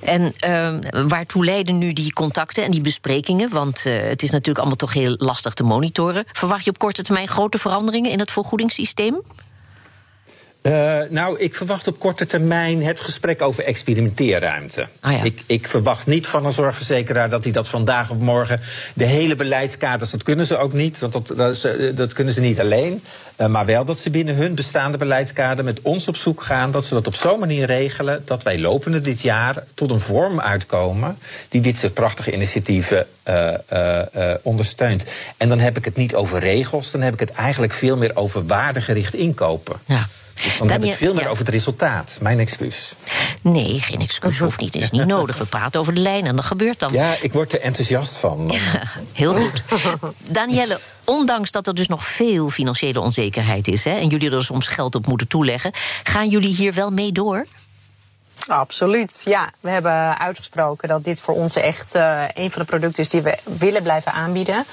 en 0.00 0.32
uh, 0.46 1.08
waartoe 1.08 1.44
leiden 1.44 1.78
nu 1.78 1.92
die 1.92 2.12
contacten 2.12 2.64
en 2.64 2.70
die 2.70 2.80
besprekingen? 2.80 3.50
Want 3.50 3.82
uh, 3.86 4.00
het 4.00 4.22
is 4.22 4.30
natuurlijk 4.30 4.58
allemaal 4.58 4.76
toch 4.76 4.92
heel 4.92 5.14
lastig 5.18 5.54
te 5.54 5.62
monitoren. 5.62 6.24
Verwacht 6.32 6.64
je 6.64 6.70
op 6.70 6.78
korte 6.78 7.02
termijn 7.02 7.28
grote 7.28 7.58
veranderingen 7.58 8.10
in 8.10 8.18
het 8.18 8.30
vergoedingssysteem? 8.30 9.22
Uh, 10.62 11.00
nou, 11.08 11.38
ik 11.38 11.54
verwacht 11.54 11.86
op 11.86 11.98
korte 11.98 12.26
termijn 12.26 12.84
het 12.84 13.00
gesprek 13.00 13.42
over 13.42 13.64
experimenteerruimte. 13.64 14.86
Ah, 15.00 15.12
ja. 15.12 15.22
ik, 15.22 15.42
ik, 15.46 15.68
verwacht 15.68 16.06
niet 16.06 16.26
van 16.26 16.46
een 16.46 16.52
zorgverzekeraar 16.52 17.30
dat 17.30 17.44
hij 17.44 17.52
dat 17.52 17.68
vandaag 17.68 18.10
of 18.10 18.18
morgen. 18.18 18.60
de 18.94 19.04
hele 19.04 19.36
beleidskaders, 19.36 20.10
dat 20.10 20.22
kunnen 20.22 20.46
ze 20.46 20.56
ook 20.56 20.72
niet. 20.72 21.00
Dat, 21.00 21.12
dat, 21.12 21.32
dat, 21.36 21.68
dat 21.94 22.12
kunnen 22.12 22.34
ze 22.34 22.40
niet 22.40 22.60
alleen. 22.60 23.02
Uh, 23.38 23.46
maar 23.46 23.66
wel 23.66 23.84
dat 23.84 23.98
ze 23.98 24.10
binnen 24.10 24.34
hun 24.34 24.54
bestaande 24.54 24.98
beleidskader 24.98 25.64
met 25.64 25.80
ons 25.82 26.08
op 26.08 26.16
zoek 26.16 26.42
gaan. 26.42 26.70
Dat 26.70 26.84
ze 26.84 26.94
dat 26.94 27.06
op 27.06 27.14
zo'n 27.14 27.38
manier 27.38 27.66
regelen 27.66 28.22
dat 28.24 28.42
wij 28.42 28.58
lopende 28.58 29.00
dit 29.00 29.20
jaar 29.20 29.64
tot 29.74 29.90
een 29.90 30.00
vorm 30.00 30.40
uitkomen. 30.40 31.18
die 31.48 31.60
dit 31.60 31.76
soort 31.76 31.94
prachtige 31.94 32.32
initiatieven 32.32 33.06
uh, 33.28 34.34
ondersteunt. 34.42 35.04
En 35.36 35.48
dan 35.48 35.58
heb 35.58 35.76
ik 35.76 35.84
het 35.84 35.96
niet 35.96 36.14
over 36.14 36.40
regels, 36.40 36.90
dan 36.90 37.00
heb 37.00 37.14
ik 37.14 37.20
het 37.20 37.32
eigenlijk 37.32 37.72
veel 37.72 37.96
meer 37.96 38.16
over 38.16 38.46
waardegericht 38.46 39.14
inkopen. 39.14 39.76
Ja. 39.86 40.08
Dus 40.44 40.58
dan, 40.58 40.68
dan 40.68 40.80
heb 40.80 40.90
ik 40.90 40.96
veel 40.96 41.14
meer 41.14 41.22
ja. 41.22 41.28
over 41.28 41.44
het 41.44 41.54
resultaat. 41.54 42.18
Mijn 42.20 42.38
excuus. 42.38 42.94
Nee, 43.40 43.80
geen 43.80 44.00
excuus 44.00 44.38
hoeft 44.44 44.60
niet. 44.60 44.76
is 44.76 44.90
niet 44.90 45.06
nodig. 45.06 45.38
We 45.38 45.46
praten 45.46 45.80
over 45.80 45.94
de 45.94 46.00
lijn 46.00 46.26
en 46.26 46.36
dat 46.36 46.44
gebeurt 46.44 46.78
dan. 46.78 46.92
Ja, 46.92 47.14
ik 47.20 47.32
word 47.32 47.52
er 47.52 47.60
enthousiast 47.60 48.16
van. 48.16 48.48
Ja, 48.52 48.82
heel 49.12 49.34
goed. 49.34 49.62
Danielle, 50.30 50.80
ondanks 51.04 51.50
dat 51.50 51.66
er 51.66 51.74
dus 51.74 51.88
nog 51.88 52.04
veel 52.04 52.50
financiële 52.50 53.00
onzekerheid 53.00 53.68
is... 53.68 53.84
Hè, 53.84 53.90
en 53.90 54.08
jullie 54.08 54.30
er 54.30 54.44
soms 54.44 54.66
geld 54.66 54.94
op 54.94 55.06
moeten 55.06 55.28
toeleggen... 55.28 55.72
gaan 56.02 56.28
jullie 56.28 56.54
hier 56.54 56.74
wel 56.74 56.90
mee 56.90 57.12
door? 57.12 57.46
Absoluut, 58.50 59.22
ja. 59.24 59.48
We 59.60 59.70
hebben 59.70 60.18
uitgesproken 60.18 60.88
dat 60.88 61.04
dit 61.04 61.20
voor 61.20 61.34
ons 61.34 61.56
echt 61.56 61.94
uh, 61.94 62.22
een 62.34 62.50
van 62.50 62.62
de 62.62 62.68
producten 62.68 63.02
is 63.02 63.08
die 63.08 63.22
we 63.22 63.38
willen 63.58 63.82
blijven 63.82 64.12
aanbieden. 64.12 64.64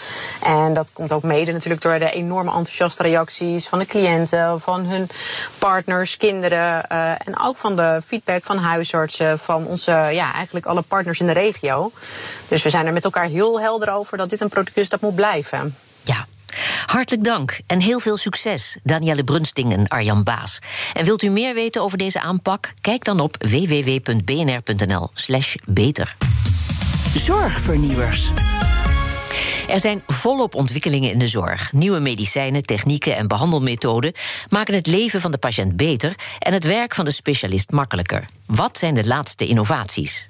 En 0.44 0.74
dat 0.74 0.94
komt 0.94 1.12
ook 1.12 1.24
mede 1.24 1.52
natuurlijk 1.52 1.82
door 1.82 2.00
de 2.00 2.12
enorme 2.12 2.50
enthousiaste 2.50 3.04
reacties 3.04 3.68
van 3.68 3.80
de 3.80 3.86
cliënten, 3.86 4.62
van 4.62 4.86
hun 4.86 5.10
partners, 5.58 6.18
kinderen. 6.18 6.86
Uh, 6.92 7.10
en 7.10 7.40
ook 7.40 7.58
van 7.58 7.76
de 7.76 8.02
feedback 8.06 8.44
van 8.44 8.58
huisartsen, 8.58 9.40
van 9.40 9.68
onze, 9.68 9.92
ja, 9.92 10.34
eigenlijk 10.34 10.66
alle 10.66 10.82
partners 10.82 11.20
in 11.20 11.28
de 11.28 11.34
regio. 11.34 11.92
Dus 12.48 12.64
we 12.64 12.70
zijn 12.70 12.86
er 12.86 12.94
met 12.94 13.04
elkaar 13.04 13.28
heel 13.28 13.62
helder 13.62 13.92
over 13.92 14.18
dat 14.18 14.30
dit 14.30 14.42
een 14.42 14.50
product 14.50 14.78
is 14.78 14.90
dat 14.90 15.02
moet 15.02 15.16
blijven. 15.16 15.76
Hartelijk 16.88 17.24
dank 17.24 17.60
en 17.66 17.80
heel 17.80 18.00
veel 18.00 18.18
succes, 18.18 18.78
Danielle 18.84 19.24
Brunsting 19.24 19.74
en 19.74 19.88
Arjan 19.88 20.24
Baas. 20.24 20.60
En 20.94 21.06
wilt 21.06 21.24
u 21.24 21.30
meer 21.30 21.54
weten 21.54 21.82
over 21.82 21.98
deze 21.98 22.22
aanpak? 22.22 22.74
Kijk 22.82 23.04
dan 23.04 23.20
op 23.20 23.44
www.bnr.nl/slash 23.50 25.56
beter. 25.66 26.16
Zorgvernieuwers. 27.16 28.30
Er 29.68 29.80
zijn 29.80 30.04
volop 30.08 30.56
ontwikkelingen 30.56 31.12
in 31.12 31.20
de 31.20 31.28
zorg. 31.28 31.74
Nieuwe 31.74 32.00
medicijnen, 32.00 32.64
technieken 32.64 33.16
en 33.16 33.28
behandelmethoden 33.28 34.14
maken 34.50 34.74
het 34.74 34.88
leven 34.88 35.22
van 35.22 35.32
de 35.32 35.38
patiënt 35.38 35.78
beter 35.78 36.16
en 36.40 36.54
het 36.54 36.64
werk 36.64 36.96
van 36.96 37.06
de 37.06 37.12
specialist 37.12 37.72
makkelijker. 37.72 38.28
Wat 38.46 38.78
zijn 38.78 38.94
de 38.94 39.06
laatste 39.06 39.48
innovaties? 39.48 40.30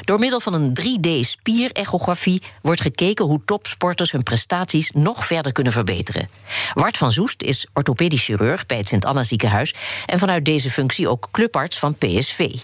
Door 0.00 0.18
middel 0.18 0.40
van 0.40 0.54
een 0.54 0.72
3D-spierechografie 0.80 2.42
wordt 2.62 2.80
gekeken 2.80 3.24
hoe 3.24 3.40
topsporters 3.44 4.12
hun 4.12 4.22
prestaties 4.22 4.90
nog 4.94 5.26
verder 5.26 5.52
kunnen 5.52 5.72
verbeteren. 5.72 6.28
Wart 6.74 6.96
van 6.96 7.12
Zoest 7.12 7.42
is 7.42 7.66
orthopedisch 7.72 8.24
chirurg 8.24 8.66
bij 8.66 8.76
het 8.76 8.88
Sint-Anna 8.88 9.22
ziekenhuis 9.22 9.74
en 10.06 10.18
vanuit 10.18 10.44
deze 10.44 10.70
functie 10.70 11.08
ook 11.08 11.28
clubarts 11.30 11.78
van 11.78 11.94
PSV. 11.94 12.54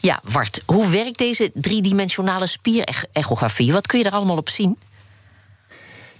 Ja, 0.00 0.20
Wart, 0.22 0.62
hoe 0.66 0.88
werkt 0.88 1.18
deze 1.18 1.50
driedimensionale 1.54 2.46
spierechografie? 2.46 3.72
Wat 3.72 3.86
kun 3.86 3.98
je 3.98 4.04
er 4.04 4.12
allemaal 4.12 4.36
op 4.36 4.48
zien? 4.48 4.78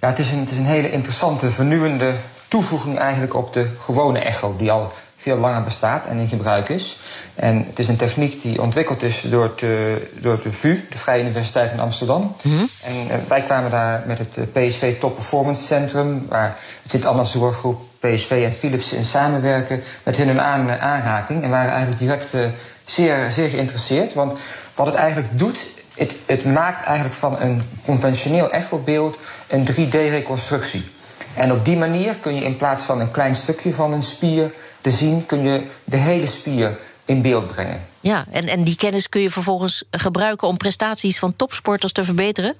Ja, 0.00 0.08
het 0.08 0.18
is, 0.18 0.30
een, 0.30 0.38
het 0.38 0.50
is 0.50 0.58
een 0.58 0.66
hele 0.66 0.90
interessante, 0.90 1.50
vernieuwende 1.50 2.14
toevoeging 2.48 2.98
eigenlijk 2.98 3.34
op 3.34 3.52
de 3.52 3.70
gewone 3.80 4.18
echo, 4.18 4.56
die 4.58 4.70
al 4.70 4.92
veel 5.26 5.36
langer 5.36 5.62
bestaat 5.62 6.06
en 6.06 6.18
in 6.18 6.28
gebruik 6.28 6.68
is. 6.68 6.98
En 7.34 7.64
het 7.68 7.78
is 7.78 7.88
een 7.88 7.96
techniek 7.96 8.42
die 8.42 8.62
ontwikkeld 8.62 9.02
is 9.02 9.24
door, 9.30 9.52
de, 9.56 10.10
door 10.20 10.42
de 10.42 10.52
VU, 10.52 10.86
de 10.90 10.98
Vrije 10.98 11.22
Universiteit 11.22 11.72
in 11.72 11.80
Amsterdam. 11.80 12.36
Mhm. 12.42 12.54
En 12.82 13.10
eh, 13.10 13.16
wij 13.28 13.42
kwamen 13.42 13.70
daar 13.70 14.04
met 14.06 14.18
het 14.18 14.36
eh, 14.36 14.44
PSV 14.52 14.98
Top 14.98 15.14
Performance 15.14 15.62
Centrum, 15.62 16.26
waar 16.28 16.56
het 16.82 16.90
zit 16.90 17.04
Anna 17.04 17.24
Zorggroep, 17.24 17.80
PSV 18.00 18.42
en 18.44 18.54
Philips 18.54 18.92
in 18.92 19.04
samenwerken, 19.04 19.82
met 20.02 20.16
hun 20.16 20.28
een 20.28 20.40
aan, 20.40 20.70
eh, 20.70 20.82
aanraking. 20.82 21.42
En 21.42 21.50
waren 21.50 21.70
eigenlijk 21.70 21.98
direct 21.98 22.34
uh, 22.34 22.46
zeer, 22.84 23.30
zeer 23.30 23.48
geïnteresseerd. 23.48 24.14
Want 24.14 24.38
wat 24.74 24.86
het 24.86 24.94
eigenlijk 24.94 25.38
doet, 25.38 25.66
het, 25.94 26.14
het 26.26 26.44
maakt 26.44 26.84
eigenlijk 26.84 27.16
van 27.16 27.40
een 27.40 27.62
conventioneel 27.84 28.50
echobeeld 28.50 29.18
een 29.46 29.66
3D-reconstructie. 29.70 30.94
En 31.36 31.52
op 31.52 31.64
die 31.64 31.76
manier 31.76 32.14
kun 32.14 32.34
je 32.34 32.40
in 32.40 32.56
plaats 32.56 32.82
van 32.82 33.00
een 33.00 33.10
klein 33.10 33.36
stukje 33.36 33.74
van 33.74 33.92
een 33.92 34.02
spier 34.02 34.52
te 34.80 34.90
zien, 34.90 35.26
kun 35.26 35.42
je 35.42 35.62
de 35.84 35.96
hele 35.96 36.26
spier 36.26 36.78
in 37.04 37.22
beeld 37.22 37.46
brengen. 37.46 37.80
Ja, 38.00 38.24
en, 38.30 38.48
en 38.48 38.64
die 38.64 38.76
kennis 38.76 39.08
kun 39.08 39.20
je 39.20 39.30
vervolgens 39.30 39.84
gebruiken 39.90 40.48
om 40.48 40.56
prestaties 40.56 41.18
van 41.18 41.36
topsporters 41.36 41.92
te 41.92 42.04
verbeteren? 42.04 42.54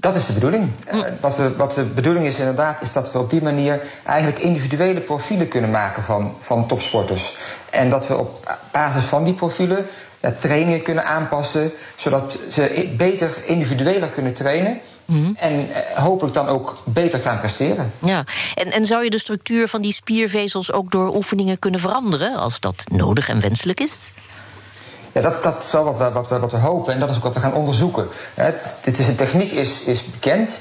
Dat 0.00 0.14
is 0.14 0.26
de 0.26 0.32
bedoeling. 0.32 0.70
Uh, 0.92 1.00
wat, 1.20 1.36
we, 1.36 1.56
wat, 1.56 1.74
de 1.74 1.84
bedoeling 1.84 2.26
is 2.26 2.38
inderdaad, 2.38 2.82
is 2.82 2.92
dat 2.92 3.12
we 3.12 3.18
op 3.18 3.30
die 3.30 3.42
manier 3.42 3.80
eigenlijk 4.04 4.38
individuele 4.38 5.00
profielen 5.00 5.48
kunnen 5.48 5.70
maken 5.70 6.02
van, 6.02 6.34
van 6.40 6.66
topsporters. 6.66 7.36
En 7.70 7.90
dat 7.90 8.06
we 8.06 8.16
op 8.16 8.58
basis 8.72 9.02
van 9.02 9.24
die 9.24 9.34
profielen 9.34 9.86
ja, 10.20 10.34
trainingen 10.38 10.82
kunnen 10.82 11.04
aanpassen, 11.04 11.72
zodat 11.96 12.38
ze 12.50 12.94
beter 12.96 13.30
individueler 13.44 14.08
kunnen 14.08 14.34
trainen. 14.34 14.80
Mm-hmm. 15.08 15.36
En 15.38 15.52
uh, 15.52 15.76
hopelijk 15.94 16.34
dan 16.34 16.46
ook 16.46 16.76
beter 16.84 17.20
gaan 17.20 17.38
presteren. 17.38 17.92
Ja, 17.98 18.24
en, 18.54 18.70
en 18.70 18.86
zou 18.86 19.04
je 19.04 19.10
de 19.10 19.18
structuur 19.18 19.68
van 19.68 19.82
die 19.82 19.92
spiervezels 19.92 20.72
ook 20.72 20.90
door 20.90 21.14
oefeningen 21.14 21.58
kunnen 21.58 21.80
veranderen 21.80 22.36
als 22.36 22.60
dat 22.60 22.84
nodig 22.90 23.28
en 23.28 23.40
wenselijk 23.40 23.80
is? 23.80 24.12
Ja, 25.12 25.20
dat, 25.20 25.42
dat 25.42 25.62
is 25.62 25.70
wel 25.70 25.84
wat 25.84 25.96
we, 25.96 26.10
wat, 26.10 26.28
we, 26.28 26.38
wat 26.38 26.52
we 26.52 26.58
hopen 26.58 26.94
en 26.94 27.00
dat 27.00 27.10
is 27.10 27.16
ook 27.16 27.22
wat 27.22 27.34
we 27.34 27.40
gaan 27.40 27.54
onderzoeken. 27.54 28.08
Het, 28.34 28.76
dit 28.84 28.98
is, 28.98 29.06
de 29.06 29.14
techniek 29.14 29.50
is, 29.50 29.82
is 29.82 30.04
bekend. 30.04 30.60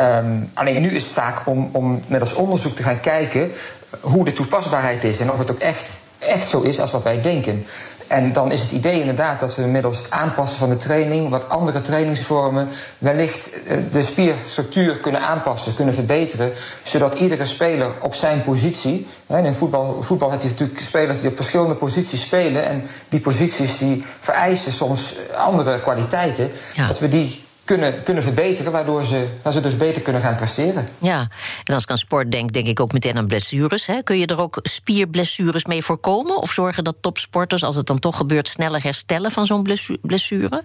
Um, 0.00 0.50
alleen 0.54 0.80
nu 0.80 0.94
is 0.94 1.04
het 1.04 1.12
zaak 1.12 1.46
om, 1.46 1.68
om 1.72 2.02
met 2.06 2.20
als 2.20 2.34
onderzoek 2.34 2.76
te 2.76 2.82
gaan 2.82 3.00
kijken 3.00 3.52
hoe 4.00 4.24
de 4.24 4.32
toepasbaarheid 4.32 5.04
is 5.04 5.20
en 5.20 5.32
of 5.32 5.38
het 5.38 5.50
ook 5.50 5.58
echt, 5.58 6.00
echt 6.18 6.48
zo 6.48 6.60
is 6.60 6.80
als 6.80 6.90
wat 6.90 7.02
wij 7.02 7.20
denken. 7.20 7.66
En 8.06 8.32
dan 8.32 8.52
is 8.52 8.60
het 8.60 8.72
idee 8.72 9.00
inderdaad 9.00 9.40
dat 9.40 9.54
we 9.54 9.62
middels 9.62 9.98
het 9.98 10.10
aanpassen 10.10 10.58
van 10.58 10.68
de 10.68 10.76
training, 10.76 11.28
wat 11.28 11.48
andere 11.48 11.80
trainingsvormen, 11.80 12.68
wellicht 12.98 13.50
de 13.90 14.02
spierstructuur 14.02 14.96
kunnen 14.96 15.20
aanpassen, 15.20 15.74
kunnen 15.74 15.94
verbeteren, 15.94 16.52
zodat 16.82 17.14
iedere 17.14 17.44
speler 17.44 17.90
op 18.00 18.14
zijn 18.14 18.44
positie. 18.44 19.06
In 19.26 19.54
voetbal, 19.54 20.02
voetbal 20.02 20.30
heb 20.30 20.42
je 20.42 20.48
natuurlijk 20.48 20.80
spelers 20.80 21.20
die 21.20 21.30
op 21.30 21.36
verschillende 21.36 21.74
posities 21.74 22.20
spelen. 22.20 22.64
En 22.64 22.86
die 23.08 23.20
posities 23.20 23.78
die 23.78 24.04
vereisen 24.20 24.72
soms 24.72 25.14
andere 25.36 25.80
kwaliteiten. 25.80 26.50
Ja. 26.74 26.86
Dat 26.86 26.98
we 26.98 27.08
die 27.08 27.44
kunnen, 27.64 28.02
kunnen 28.02 28.22
verbeteren, 28.22 28.72
waardoor 28.72 29.04
ze, 29.04 29.26
ze 29.52 29.60
dus 29.60 29.76
beter 29.76 30.02
kunnen 30.02 30.22
gaan 30.22 30.36
presteren. 30.36 30.88
Ja, 30.98 31.28
en 31.64 31.74
als 31.74 31.82
ik 31.82 31.90
aan 31.90 31.98
sport 31.98 32.30
denk, 32.32 32.52
denk 32.52 32.66
ik 32.66 32.80
ook 32.80 32.92
meteen 32.92 33.16
aan 33.16 33.26
blessures. 33.26 33.86
Hè? 33.86 34.02
Kun 34.02 34.18
je 34.18 34.26
er 34.26 34.40
ook 34.40 34.58
spierblessures 34.62 35.64
mee 35.64 35.84
voorkomen? 35.84 36.40
Of 36.40 36.52
zorgen 36.52 36.84
dat 36.84 36.96
topsporters, 37.00 37.64
als 37.64 37.76
het 37.76 37.86
dan 37.86 37.98
toch 37.98 38.16
gebeurt, 38.16 38.48
sneller 38.48 38.82
herstellen 38.82 39.30
van 39.30 39.46
zo'n 39.46 39.66
blessure? 40.02 40.64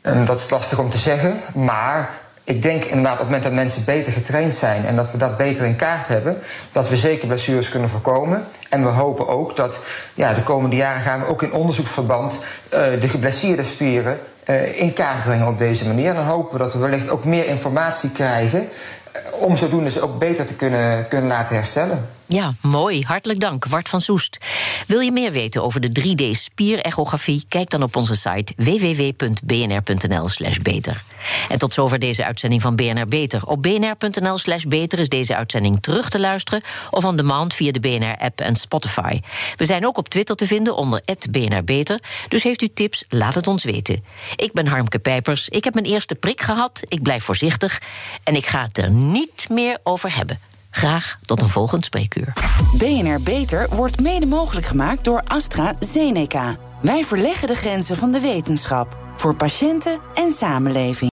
En 0.00 0.24
dat 0.24 0.40
is 0.40 0.50
lastig 0.50 0.78
om 0.78 0.90
te 0.90 0.98
zeggen, 0.98 1.40
maar 1.54 2.18
ik 2.44 2.62
denk 2.62 2.84
inderdaad 2.84 3.12
op 3.12 3.18
het 3.18 3.26
moment 3.26 3.42
dat 3.42 3.52
mensen 3.52 3.84
beter 3.84 4.12
getraind 4.12 4.54
zijn 4.54 4.84
en 4.84 4.96
dat 4.96 5.10
we 5.10 5.18
dat 5.18 5.36
beter 5.36 5.64
in 5.64 5.76
kaart 5.76 6.08
hebben, 6.08 6.38
dat 6.72 6.88
we 6.88 6.96
zeker 6.96 7.26
blessures 7.26 7.68
kunnen 7.68 7.88
voorkomen. 7.88 8.46
En 8.68 8.82
we 8.82 8.88
hopen 8.88 9.28
ook 9.28 9.56
dat 9.56 9.80
ja, 10.14 10.32
de 10.32 10.42
komende 10.42 10.76
jaren 10.76 11.02
gaan 11.02 11.20
we 11.20 11.26
ook 11.26 11.42
in 11.42 11.52
onderzoeksverband 11.52 12.34
uh, 12.34 12.80
de 13.00 13.08
geblesseerde 13.08 13.62
spieren 13.62 14.18
uh, 14.46 14.80
in 14.80 14.92
kaart 14.92 15.24
brengen 15.24 15.48
op 15.48 15.58
deze 15.58 15.86
manier. 15.86 16.08
En 16.08 16.14
dan 16.14 16.24
hopen 16.24 16.52
we 16.52 16.58
dat 16.58 16.72
we 16.72 16.78
wellicht 16.78 17.08
ook 17.08 17.24
meer 17.24 17.46
informatie 17.46 18.10
krijgen 18.10 18.68
om 19.32 19.56
zodoende 19.56 19.90
ze 19.90 20.00
ook 20.00 20.18
beter 20.18 20.46
te 20.46 20.54
kunnen, 20.54 21.08
kunnen 21.08 21.28
laten 21.28 21.56
herstellen. 21.56 22.08
Ja, 22.28 22.54
mooi. 22.62 23.04
Hartelijk 23.06 23.40
dank, 23.40 23.66
Wart 23.66 23.88
van 23.88 24.00
Soest. 24.00 24.38
Wil 24.86 25.00
je 25.00 25.12
meer 25.12 25.32
weten 25.32 25.62
over 25.62 25.80
de 25.80 26.00
3D-spierechografie? 26.00 27.44
Kijk 27.48 27.70
dan 27.70 27.82
op 27.82 27.96
onze 27.96 28.16
site 28.16 28.52
www.bnr.nl/slash 28.56 30.58
beter. 30.58 31.02
En 31.48 31.58
tot 31.58 31.72
zover 31.72 31.98
deze 31.98 32.24
uitzending 32.24 32.62
van 32.62 32.76
BNR 32.76 33.08
Beter. 33.08 33.46
Op 33.46 33.62
bnr.nl/slash 33.62 34.64
beter 34.64 34.98
is 34.98 35.08
deze 35.08 35.36
uitzending 35.36 35.78
terug 35.80 36.10
te 36.10 36.20
luisteren 36.20 36.62
of 36.90 37.04
on 37.04 37.16
demand 37.16 37.54
via 37.54 37.72
de 37.72 37.80
BNR-app 37.80 38.40
en 38.40 38.55
Spotify. 38.56 39.20
We 39.56 39.64
zijn 39.64 39.86
ook 39.86 39.98
op 39.98 40.08
Twitter 40.08 40.36
te 40.36 40.46
vinden 40.46 40.76
onder 40.76 41.00
BNR 41.30 41.64
Beter. 41.64 42.00
Dus 42.28 42.42
heeft 42.42 42.62
u 42.62 42.68
tips, 42.68 43.04
laat 43.08 43.34
het 43.34 43.46
ons 43.46 43.64
weten. 43.64 44.04
Ik 44.36 44.52
ben 44.52 44.66
Harmke 44.66 44.98
Pijpers. 44.98 45.48
Ik 45.48 45.64
heb 45.64 45.74
mijn 45.74 45.86
eerste 45.86 46.14
prik 46.14 46.40
gehad. 46.40 46.80
Ik 46.84 47.02
blijf 47.02 47.24
voorzichtig. 47.24 47.80
En 48.24 48.34
ik 48.34 48.46
ga 48.46 48.62
het 48.62 48.78
er 48.78 48.90
niet 48.90 49.46
meer 49.48 49.78
over 49.82 50.16
hebben. 50.16 50.40
Graag 50.70 51.18
tot 51.24 51.40
een 51.42 51.48
volgend 51.48 51.84
spreekuur. 51.84 52.32
BNR 52.78 53.20
Beter 53.22 53.68
wordt 53.68 54.00
mede 54.00 54.26
mogelijk 54.26 54.66
gemaakt 54.66 55.04
door 55.04 55.22
AstraZeneca. 55.24 56.56
Wij 56.82 57.04
verleggen 57.04 57.48
de 57.48 57.54
grenzen 57.54 57.96
van 57.96 58.12
de 58.12 58.20
wetenschap. 58.20 58.98
Voor 59.16 59.36
patiënten 59.36 60.00
en 60.14 60.32
samenleving. 60.32 61.04